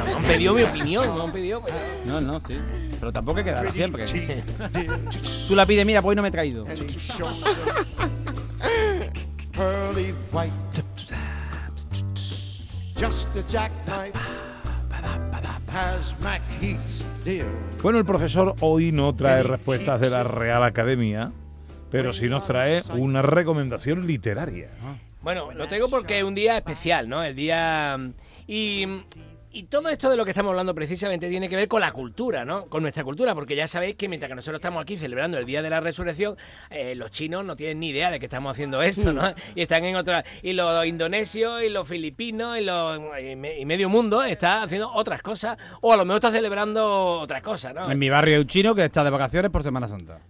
[0.07, 1.61] Me han pedido mi opinión, me han pedido.
[1.61, 1.75] pues,
[2.07, 2.59] No, no, sí.
[2.99, 4.05] Pero tampoco hay que darla siempre.
[5.49, 6.65] Tú la pides, mira, pues hoy no me he traído.
[9.57, 10.53] pearly white.
[12.99, 14.19] Just a jackknife.
[17.83, 21.31] Bueno, el profesor hoy no trae respuestas de la Real Academia,
[21.91, 24.71] pero sí nos trae una recomendación literaria.
[25.23, 27.23] Bueno, lo tengo porque es un día especial, ¿no?
[27.23, 27.99] El día...
[28.47, 28.87] Y,
[29.59, 32.45] y todo esto de lo que estamos hablando precisamente tiene que ver con la cultura,
[32.45, 32.67] ¿no?
[32.67, 35.63] Con nuestra cultura, porque ya sabéis que mientras que nosotros estamos aquí celebrando el Día
[35.63, 36.37] de la Resurrección,
[36.71, 39.35] eh, los chinos no tienen ni idea de que estamos haciendo esto, ¿no?
[39.55, 40.25] Y están en otra...
[40.43, 44.91] Y los indonesios y los filipinos y, los, y me- y medio mundo está haciendo
[44.93, 47.91] otras cosas, o a lo mejor está celebrando otras cosas, ¿no?
[47.91, 50.21] En mi barrio hay un chino que está de vacaciones por Semana Santa.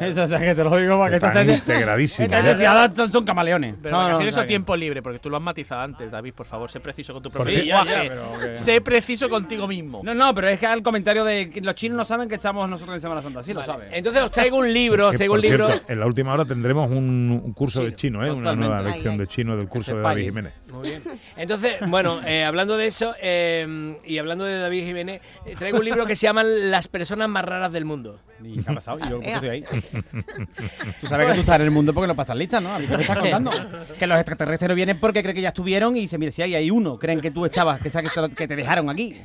[0.00, 2.30] Eso, o sea, que te lo digo para que Están integradísimos.
[2.30, 3.74] Estas necesidades son, son camaleones.
[3.82, 5.80] Pero No, no, vacaciones o sea o que- tiempo libre, porque tú lo has matizado
[5.82, 8.10] antes, David, por favor, sé preciso con tu Por propio lenguaje.
[8.56, 10.00] Sé preciso contigo mismo.
[10.04, 12.68] No, no, pero es que el comentario de que los chinos no saben que estamos
[12.68, 13.42] nosotros en Semana Santa.
[13.42, 13.72] Sí lo Vale.
[13.72, 13.88] saben.
[13.94, 15.66] Entonces os traigo un libro, os traigo un libro...
[15.68, 18.30] cierto, en la última hora tendremos un, un curso de chino, ¿eh?
[18.30, 20.02] una nueva lección de chino del curso de.
[20.02, 20.52] David Jiménez.
[20.72, 21.02] Muy bien.
[21.36, 25.84] Entonces, bueno, eh, hablando de eso eh, y hablando de David Jiménez, eh, traigo un
[25.84, 28.18] libro que se llama Las personas más raras del mundo.
[28.42, 28.98] ¿Y qué ha pasado?
[28.98, 29.34] ¿Y yo por qué Ea.
[29.36, 29.64] estoy ahí?
[31.00, 32.74] Tú sabes que tú estás en el mundo porque no pasas lista, ¿no?
[32.74, 33.50] A mí me estás contando.
[33.98, 36.54] Que los extraterrestres no vienen porque creen que ya estuvieron y se mira si hay,
[36.54, 36.98] hay uno.
[36.98, 39.16] Creen que tú estabas, que, sabes que te dejaron aquí.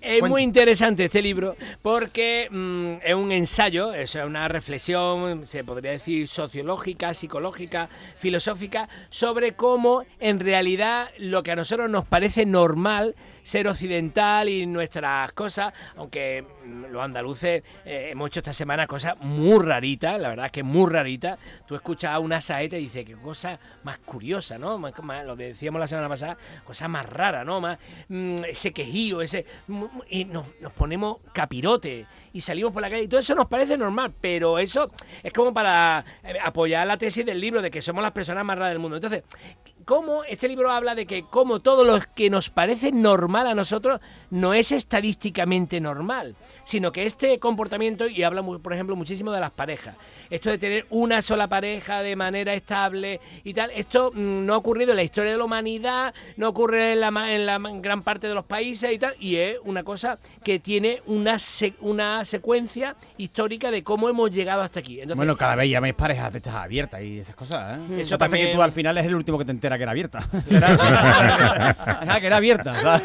[0.00, 5.90] Es muy interesante este libro porque mm, es un ensayo, es una reflexión, se podría
[5.92, 13.14] decir sociológica, psicológica, filosófica, sobre cómo en realidad lo que a nosotros nos parece normal
[13.42, 19.18] ser occidental y nuestras cosas, aunque mm, los andaluces eh, hemos hecho esta semana cosas
[19.20, 21.38] muy raritas, la verdad es que muy raritas.
[21.66, 24.78] Tú escuchas a una saeta y dices, qué cosa más curiosa, ¿no?
[24.78, 27.60] Más- más- lo decíamos la semana pasada, cosa más rara, ¿no?
[27.60, 27.78] Más,
[28.08, 29.44] mm, ese quejío, ese...
[30.08, 33.76] Y nos, nos ponemos capirote y salimos por la calle y todo eso nos parece
[33.76, 34.90] normal, pero eso
[35.22, 38.56] es como para eh, apoyar la tesis del libro de que somos las personas más
[38.56, 38.96] raras del mundo.
[38.96, 39.24] Entonces,
[39.90, 44.00] cómo este libro habla de que como todo lo que nos parece normal a nosotros
[44.30, 49.50] no es estadísticamente normal, sino que este comportamiento, y habla por ejemplo muchísimo de las
[49.50, 49.96] parejas,
[50.30, 54.58] esto de tener una sola pareja de manera estable y tal, esto mm, no ha
[54.58, 58.28] ocurrido en la historia de la humanidad, no ocurre en la, en la gran parte
[58.28, 61.36] de los países y tal, y es una cosa que tiene una,
[61.80, 64.98] una secuencia histórica de cómo hemos llegado hasta aquí.
[65.00, 67.82] Entonces, bueno, cada vez llaméis parejas de estas abiertas y esas cosas, ¿eh?
[67.86, 69.82] Eso Eso parece que también- tú al final es el último que te entera que
[69.84, 70.18] era abierta.
[71.10, 73.02] Ajá, que era abierta.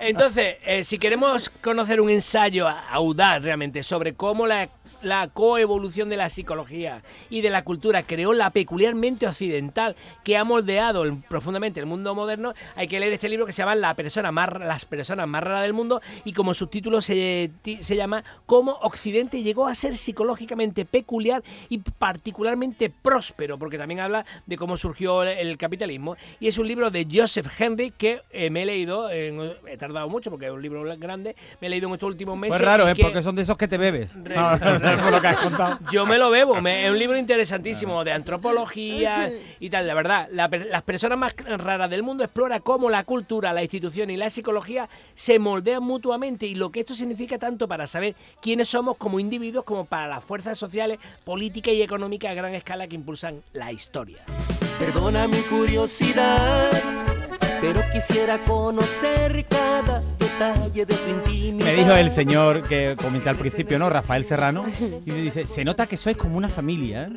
[0.00, 4.68] Entonces, eh, si queremos conocer un ensayo audaz realmente sobre cómo la,
[5.02, 10.44] la coevolución de la psicología y de la cultura creó la peculiarmente occidental que ha
[10.44, 13.94] moldeado el- profundamente el mundo moderno, hay que leer este libro que se llama la
[13.94, 18.72] persona más, Las personas más raras del mundo y como subtítulo se, se llama Cómo
[18.82, 25.22] Occidente llegó a ser psicológicamente peculiar y particularmente próspero, porque también habla de cómo surgió
[25.22, 25.56] el, el
[26.40, 30.08] Y es un libro de Joseph Henry que eh, me he leído, en- he tardado
[30.08, 32.56] mucho porque es un libro grande, me he leído en estos últimos meses.
[32.56, 32.94] Pues raro, ¿eh?
[32.94, 34.12] que- Porque son de esos que te bebes.
[34.12, 35.78] Por lo que has contado.
[35.92, 39.30] yo me lo bebo, me- es un libro interesantísimo de antropología
[39.60, 40.28] y tal, de verdad.
[40.32, 44.16] La per- las personas más raras del mundo explora cómo la cultura, la institución y
[44.16, 48.96] la psicología se moldean mutuamente y lo que esto significa tanto para saber quiénes somos
[48.96, 53.42] como individuos como para las fuerzas sociales, políticas y económicas a gran escala que impulsan
[53.52, 54.18] la historia.
[54.78, 56.70] Perdona mi curiosidad,
[57.60, 61.66] pero quisiera conocer cada detalle de tu intimidad.
[61.66, 63.90] Me dijo el señor que comenté al principio, ¿no?
[63.90, 64.62] Rafael Serrano.
[65.04, 67.08] Y me dice, se nota que sois como una familia, ¿eh?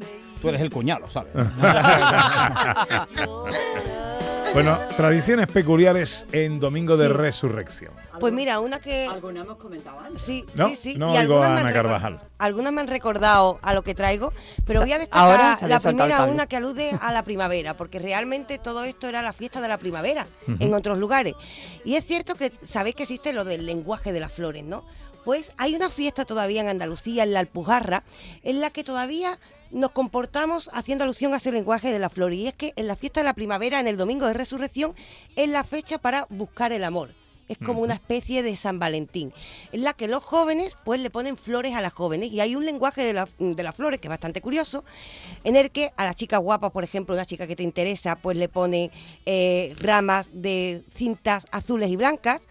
[0.41, 1.33] Tú eres el cuñado, ¿sabes?
[4.53, 7.07] Bueno, tradiciones peculiares en Domingo de.
[7.07, 7.93] Resurrección.
[8.19, 9.07] Pues mira, una que...
[9.07, 10.21] Alguna hemos comentado antes.
[10.21, 10.97] Sí, No, sí, sí.
[10.97, 12.21] no y oigo algunas a Ana Carvajal.
[12.37, 14.33] Algunas me han recordado a lo que traigo,
[14.65, 18.83] pero voy a destacar la primera, una que alude a la primavera, porque realmente todo
[18.83, 20.27] esto era la fiesta de la primavera
[20.59, 21.33] en otros lugares.
[21.85, 24.83] Y es cierto que sabéis que existe lo del lenguaje de las flores, ¿no?
[25.23, 28.03] Pues hay una fiesta todavía en Andalucía, en la Alpujarra,
[28.43, 29.39] en la que todavía
[29.71, 32.33] nos comportamos haciendo alusión a ese lenguaje de la flor.
[32.33, 34.93] Y es que en la fiesta de la primavera, en el domingo de resurrección,
[35.35, 37.13] es la fecha para buscar el amor.
[37.47, 39.33] Es como una especie de San Valentín,
[39.73, 42.63] en la que los jóvenes pues le ponen flores a las jóvenes y hay un
[42.65, 44.85] lenguaje de, la- de las flores que es bastante curioso,
[45.43, 48.37] en el que a las chicas guapas, por ejemplo, una chica que te interesa, pues
[48.37, 48.89] le pone
[49.25, 52.43] eh, ramas de cintas azules y blancas,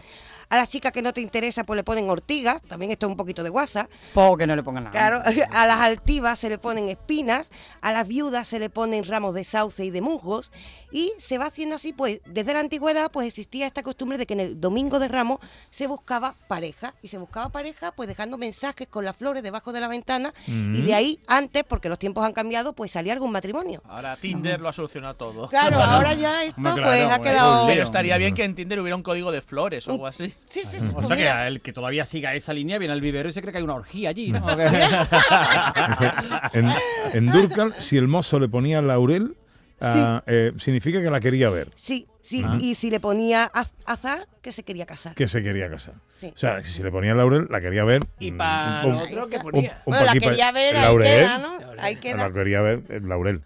[0.51, 3.15] a las chicas que no te interesa, pues le ponen ortigas, también esto es un
[3.15, 4.91] poquito de guasa, Po, que no le pongan nada.
[4.91, 5.21] Claro,
[5.51, 9.45] a las altivas se le ponen espinas, a las viudas se le ponen ramos de
[9.45, 10.51] sauce y de musgos
[10.91, 14.33] y se va haciendo así, pues desde la antigüedad pues existía esta costumbre de que
[14.33, 15.39] en el domingo de Ramos
[15.69, 19.79] se buscaba pareja y se buscaba pareja pues dejando mensajes con las flores debajo de
[19.79, 23.81] la ventana y de ahí antes, porque los tiempos han cambiado, pues salía algún matrimonio.
[23.87, 25.49] Ahora Tinder lo ha solucionado todo.
[25.49, 27.67] Claro, ahora ya esto Hombre, pues claro, ha quedado...
[27.67, 30.33] Pero estaría bien que en Tinder hubiera un código de flores o algo así.
[30.45, 33.33] Sí, sí, O sea que el que todavía siga esa línea viene al vivero y
[33.33, 34.41] se cree que hay una orgía allí, ¿no?
[36.53, 36.69] En,
[37.13, 39.35] en Durcal, si el mozo le ponía laurel,
[39.81, 41.69] ah, eh, significa que la quería ver.
[41.75, 42.57] Sí, sí, Ah.
[42.59, 45.15] y si le ponía az- azar, que se quería casar.
[45.15, 45.95] Que se quería casar.
[46.07, 46.31] Sí.
[46.35, 48.03] O sea, si le ponía laurel, la quería ver.
[48.19, 49.81] Y mm, para lo otro que ponía.
[49.85, 51.59] un Bueno, la quería ver, ahí laurel, queda, ¿no?
[51.79, 52.27] Ahí queda.
[52.29, 53.41] La quería ver, el laurel.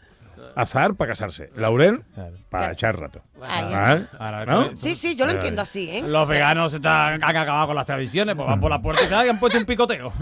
[0.56, 1.50] Azar para casarse.
[1.56, 2.04] Laurel
[2.50, 3.22] para echar rato.
[4.76, 6.04] Sí, sí, yo lo Ahí, entiendo así, ¿eh?
[6.08, 9.26] Los veganos están, han acabado con las tradiciones, pues van por la puerta y tal,
[9.26, 10.14] y han puesto un picoteo.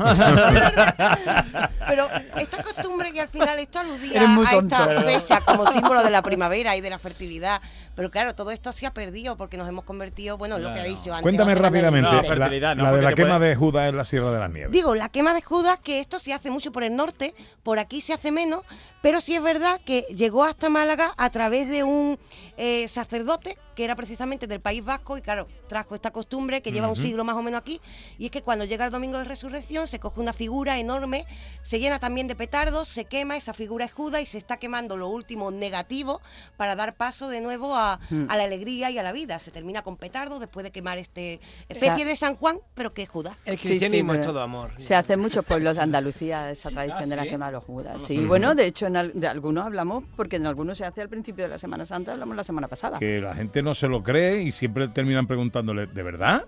[1.87, 2.07] Pero
[2.37, 6.75] esta costumbre que al final esto aludía a esta fecha como símbolo de la primavera
[6.75, 7.61] y de la fertilidad.
[7.95, 10.79] Pero claro, todo esto se ha perdido porque nos hemos convertido, bueno, en lo que
[10.79, 11.21] ha dicho antes.
[11.21, 12.11] Cuéntame rápidamente.
[12.11, 14.49] La- fertilidad, no, la de la quema puede- de Judas en la Sierra de las
[14.49, 14.71] Nieves.
[14.71, 18.01] Digo, la quema de Judas, que esto se hace mucho por el norte, por aquí
[18.01, 18.61] se hace menos,
[19.03, 22.17] pero sí es verdad que llegó hasta Málaga a través de un
[22.57, 26.71] eh, sacerdote sacerdote que era precisamente del País Vasco y claro, trajo esta costumbre que
[26.71, 27.79] lleva un siglo más o menos aquí,
[28.17, 31.25] y es que cuando llega el domingo de resurrección se coge una figura enorme,
[31.61, 34.97] se llena también de petardos, se quema, esa figura es Judas y se está quemando
[34.97, 36.21] lo último negativo
[36.57, 38.25] para dar paso de nuevo a, Mm.
[38.29, 39.39] a la alegría y a la vida.
[39.39, 42.93] Se termina con petardos después de quemar este O especie sea, de San Juan, pero
[42.93, 43.35] que es Judas.
[43.45, 44.71] El cristianismo sí, es todo amor.
[44.77, 47.29] Se hace en muchos pueblos de Andalucía esa tradición de la ¿sí?
[47.29, 48.01] quema de los judas.
[48.01, 51.09] Sí, bueno, de hecho en al- de algunos hablamos, porque en algunos se hace al
[51.09, 52.99] principio de la Semana Santa, hablamos la semana pasada.
[52.99, 56.43] Que la gente no se lo cree y siempre terminan preguntándole, ¿de verdad?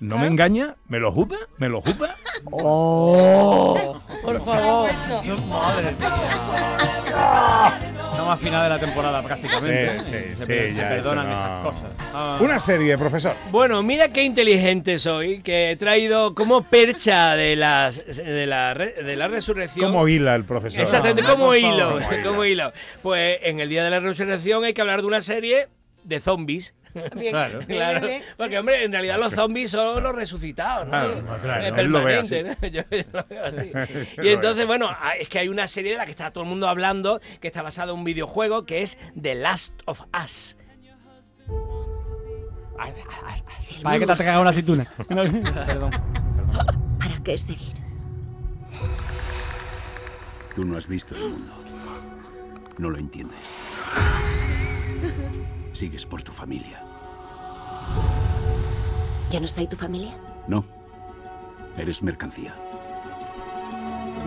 [0.00, 0.76] ¿No me engaña?
[0.88, 1.36] ¿Me lo juzga?
[1.58, 2.16] ¿Me lo juzga?
[2.50, 4.00] ¡Oh!
[4.22, 4.90] Por favor.
[5.46, 6.14] Madre mía.
[8.10, 9.98] Estamos a final de la temporada prácticamente.
[9.98, 11.32] Sí, sí, se, sí, se ya, perdonan no.
[11.32, 11.96] estas cosas.
[12.14, 12.38] Ah.
[12.40, 13.34] Una serie, profesor.
[13.50, 19.16] Bueno, mira qué inteligente soy, que he traído como percha de, las, de, la, de
[19.16, 19.92] la resurrección.
[19.92, 20.80] ¿Cómo hila el profesor?
[20.80, 22.22] Exactamente, como por hilo, favor.
[22.24, 22.72] como hilo.
[23.02, 25.68] Pues en el Día de la Resurrección hay que hablar de una serie
[26.04, 26.74] de zombies.
[26.92, 28.00] Bien, Claro, bien, claro.
[28.00, 28.22] bien, bien.
[28.36, 30.90] Porque, hombre, en realidad los zombies son los resucitados, ¿no?
[30.90, 32.54] Claro, claro, permanente, ¿no?
[32.68, 33.70] Yo, yo lo veo así.
[34.16, 36.42] Lo Y entonces, bueno, ah, es que hay una serie de la que está todo
[36.44, 40.56] el mundo hablando, que está basada en un videojuego, que es The Last of Us.
[43.82, 44.86] Para que te has cagado una aceituna.
[45.08, 45.90] Perdón.
[46.98, 47.76] ¿Para qué seguir?
[50.54, 51.52] Tú no has visto el mundo.
[52.78, 53.38] No lo entiendes.
[55.80, 56.84] Sigues por tu familia.
[59.32, 60.14] ¿Yo no soy tu familia?
[60.46, 60.62] No.
[61.78, 62.54] Eres mercancía.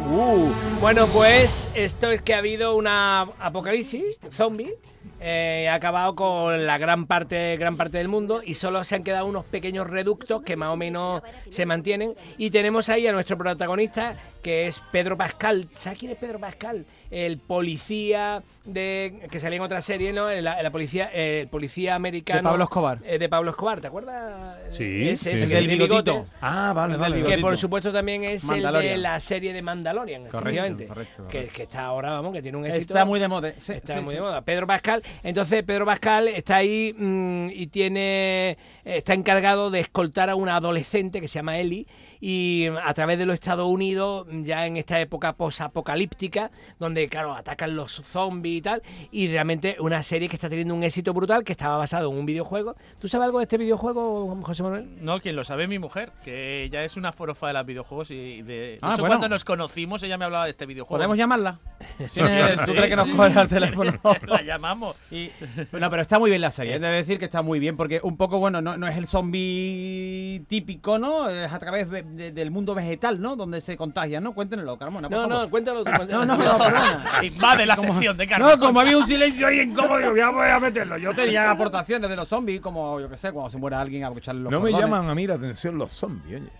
[0.09, 0.49] Uh,
[0.81, 4.73] bueno, pues esto es que ha habido una apocalipsis zombie.
[5.19, 9.03] eh, ha acabado con la gran parte, gran parte del mundo y solo se han
[9.03, 12.13] quedado unos pequeños reductos que más o menos se mantienen.
[12.39, 15.69] Y tenemos ahí a nuestro protagonista, que es Pedro Pascal.
[15.75, 16.87] ¿Sabes quién es Pedro Pascal?
[17.14, 20.30] El policía de que salía en otra serie, ¿no?
[20.32, 22.39] La, la policía, eh, el policía americano.
[22.39, 22.99] De Pablo Escobar.
[23.05, 24.57] eh, de Pablo Escobar, ¿te acuerdas?
[24.72, 25.47] Sí, Ese, sí, ese sí.
[25.47, 26.26] que tiene El bigotito.
[26.41, 27.24] Ah, vale, El vale.
[27.24, 30.88] Que por supuesto también es el de la serie de Mandalorian, Correcto, efectivamente.
[30.88, 32.93] correcto, Que, está ahora, vamos, que tiene un éxito.
[32.95, 33.53] Está muy de moda.
[33.59, 34.16] Sí, Está sí, muy sí.
[34.16, 34.41] de moda.
[34.41, 35.03] Pedro Pascal.
[35.24, 38.57] Entonces, Pedro Pascal está ahí mm, y tiene.
[38.84, 41.86] Está encargado de escoltar a una adolescente que se llama Ellie.
[42.26, 47.76] Y a través de los Estados Unidos, ya en esta época posapocalíptica, donde, claro, atacan
[47.76, 48.82] los zombies y tal.
[49.11, 52.26] Y realmente una serie que está teniendo un éxito brutal, que estaba basado en un
[52.26, 52.78] videojuego.
[52.99, 54.86] ¿Tú sabes algo de este videojuego, José Manuel?
[55.03, 58.09] No, quien lo sabe es mi mujer, que ella es una forofa de los videojuegos
[58.11, 59.17] y de, de Ah, hecho bueno.
[59.17, 60.97] cuando nos conocimos ella me hablaba de este videojuego.
[60.97, 61.59] ¿Podemos llamarla?
[62.07, 63.91] Sí, ¿Tú crees que nos coge al teléfono?
[64.28, 64.95] La llamamos.
[65.11, 65.30] Y,
[65.74, 66.80] no, pero está muy bien la serie.
[66.80, 70.43] Debe decir que está muy bien porque un poco, bueno, no, no es el zombie
[70.47, 71.28] típico, ¿no?
[71.30, 73.36] Es a través de- de- del mundo vegetal, ¿no?
[73.36, 74.34] Donde se contagia, ¿no?
[74.34, 75.43] Cuéntenlo, Carmona, por No, favor.
[75.45, 75.91] no, cuéntalo tú.
[76.09, 77.03] No, no, no, perdona.
[77.24, 78.47] Invade la Como- sección de Carmen.
[78.49, 80.97] No, como había un silencio ahí incómodo, digo, ya voy a meterlo.
[80.97, 84.09] Yo tenía aportaciones de los zombies, como, yo qué sé, cuando se muera alguien a
[84.09, 86.51] los No me llaman a mí la atención los zombies, oye.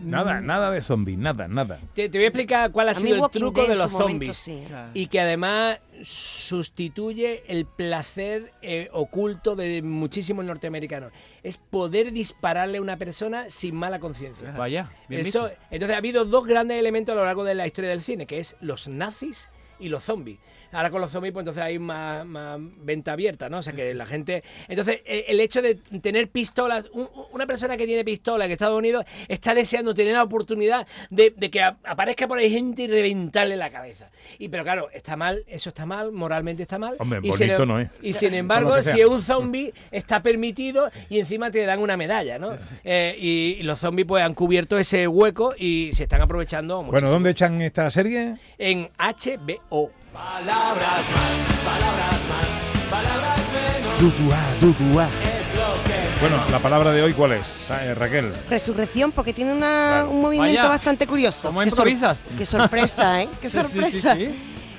[0.00, 1.78] Nada, nada de zombies, nada, nada.
[1.94, 4.36] Te, te voy a explicar cuál ha A sido el truco de los zombies.
[4.36, 4.64] sí.
[4.94, 11.12] Y que además sustituye el placer eh, oculto de muchísimos norteamericanos.
[11.42, 14.50] Es poder dispararle a una persona sin mala conciencia.
[14.52, 15.62] Vaya, bien Eso, visto.
[15.70, 18.38] entonces ha habido dos grandes elementos a lo largo de la historia del cine, que
[18.38, 19.48] es los nazis
[19.78, 20.38] y los zombies.
[20.72, 23.58] Ahora con los zombies, pues entonces hay más, más venta abierta, ¿no?
[23.58, 24.42] O sea que la gente.
[24.68, 28.78] Entonces, eh, el hecho de tener pistolas, un- una persona que tiene pistola en Estados
[28.78, 33.56] Unidos está deseando tener la oportunidad de, de que aparezca por ahí gente y reventarle
[33.56, 34.10] la cabeza.
[34.38, 36.94] Y pero claro, está mal, eso está mal, moralmente está mal.
[36.98, 37.88] Hombre, y sin bonito em- no es.
[38.02, 42.38] Y sin embargo, si es un zombie, está permitido y encima te dan una medalla,
[42.38, 42.56] ¿no?
[42.84, 46.92] Eh, y, y los zombies pues han cubierto ese hueco y se están aprovechando Bueno,
[46.92, 47.10] muchísimo.
[47.10, 48.36] ¿dónde echan esta serie?
[48.58, 49.90] En HBO.
[50.12, 54.00] Palabras más, palabras más, palabras menos.
[54.00, 55.08] Dudua, dudua.
[55.22, 58.34] Es lo que Bueno, la palabra de hoy, ¿cuál es, eh, Raquel?
[58.48, 60.68] Resurrección, porque tiene una- un movimiento Vaya.
[60.68, 61.48] bastante curioso.
[61.48, 61.88] ¿Cómo Qué sor-?
[62.36, 63.28] Qué sorpresa, ¿eh?
[63.40, 64.14] Qué Sí, sí, sí, sorpresa.
[64.14, 64.34] sí.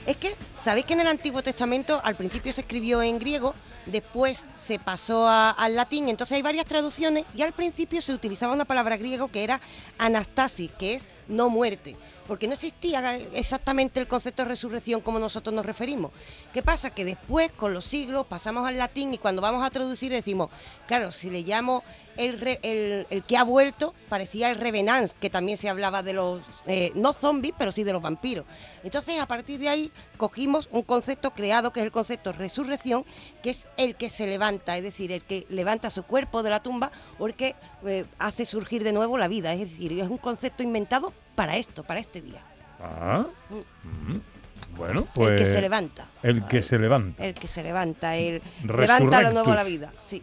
[0.06, 3.56] Es que, ¿sabéis que en el Antiguo Testamento al principio se escribió en griego,
[3.86, 8.54] después se pasó a- al latín, entonces hay varias traducciones y al principio se utilizaba
[8.54, 9.62] una palabra griego que era
[9.98, 11.96] anastasis, que es no muerte,
[12.28, 16.12] porque no existía exactamente el concepto de resurrección como nosotros nos referimos.
[16.54, 16.92] ¿Qué pasa?
[16.92, 20.50] Que después, con los siglos, pasamos al latín y cuando vamos a traducir decimos,
[20.88, 21.84] claro, si le llamo
[22.18, 26.42] el, re- el, que ha vuelto, parecía el revenance, que también se hablaba de los,
[26.68, 28.46] eh, no zombies, pero sí de los vampiros.
[28.84, 33.06] Entonces, a partir de ahí, cogimos un concepto creado, que es el concepto resurrección,
[33.42, 36.62] que es el que se levanta, es decir, el que levanta su cuerpo de la
[36.62, 37.56] tumba o el que
[37.86, 39.54] eh, hace surgir de nuevo la vida.
[39.54, 42.44] Es decir, es un concepto inventado para esto, para este día.
[42.80, 43.26] Ah.
[43.50, 44.32] mm.
[44.76, 45.32] Bueno, pues.
[45.32, 46.06] El que se levanta.
[46.24, 47.26] El que se levanta.
[47.26, 49.94] El que se levanta, el levanta lo nuevo a la vida.
[50.00, 50.22] Sí.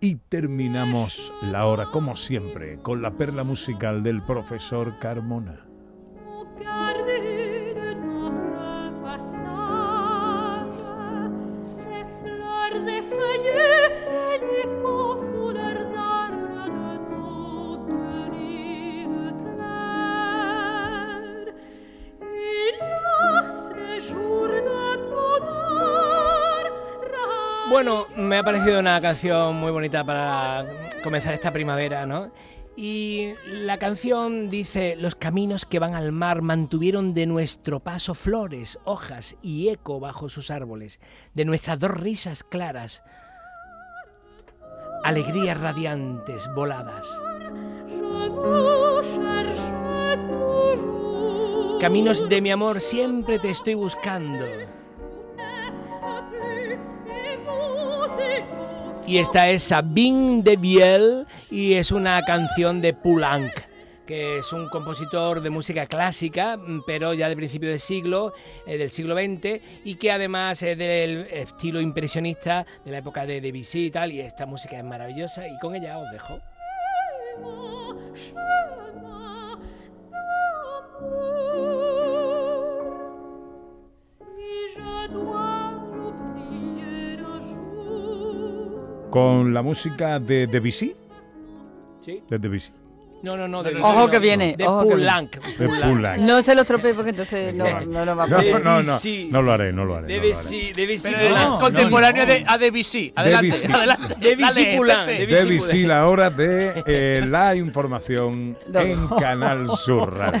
[0.00, 5.66] Y terminamos la hora, como siempre, con la perla musical del profesor Carmona.
[27.78, 32.32] Bueno, me ha parecido una canción muy bonita para comenzar esta primavera, ¿no?
[32.74, 38.80] Y la canción dice, los caminos que van al mar mantuvieron de nuestro paso flores,
[38.82, 40.98] hojas y eco bajo sus árboles,
[41.34, 43.04] de nuestras dos risas claras,
[45.04, 47.06] alegrías radiantes voladas.
[51.78, 54.44] Caminos de mi amor, siempre te estoy buscando.
[59.08, 63.50] Y esta es Sabine de Biel y es una canción de Poulenc,
[64.06, 68.34] que es un compositor de música clásica, pero ya de principio de siglo,
[68.66, 73.40] eh, del siglo XX, y que además es del estilo impresionista de la época de
[73.40, 76.38] Debussy y tal, y esta música es maravillosa y con ella os dejo.
[89.18, 90.94] Con la música de Debussy.
[92.00, 92.22] Sí.
[92.28, 92.72] De Debussy.
[93.20, 95.10] No, no, no, de Ojo que viene, De ojo que viene.
[95.12, 95.44] Poulenc.
[95.58, 96.16] De Poulenc.
[96.18, 98.62] No se lo estropee porque entonces no, no, no va a No, poder.
[98.64, 98.98] no, no,
[99.30, 100.06] no lo haré, no lo haré.
[100.06, 100.20] no lo haré.
[100.20, 101.12] Debussy, Debussy.
[101.12, 103.12] Pero contemporáneo de, a Debussy.
[103.16, 103.72] Adelante, Debussy.
[103.72, 104.14] adelante.
[104.20, 105.06] Debussy Poulenc.
[105.06, 108.80] Debussy Debussy, la hora de eh, la información No.
[108.80, 110.40] en Canal Sur Radio.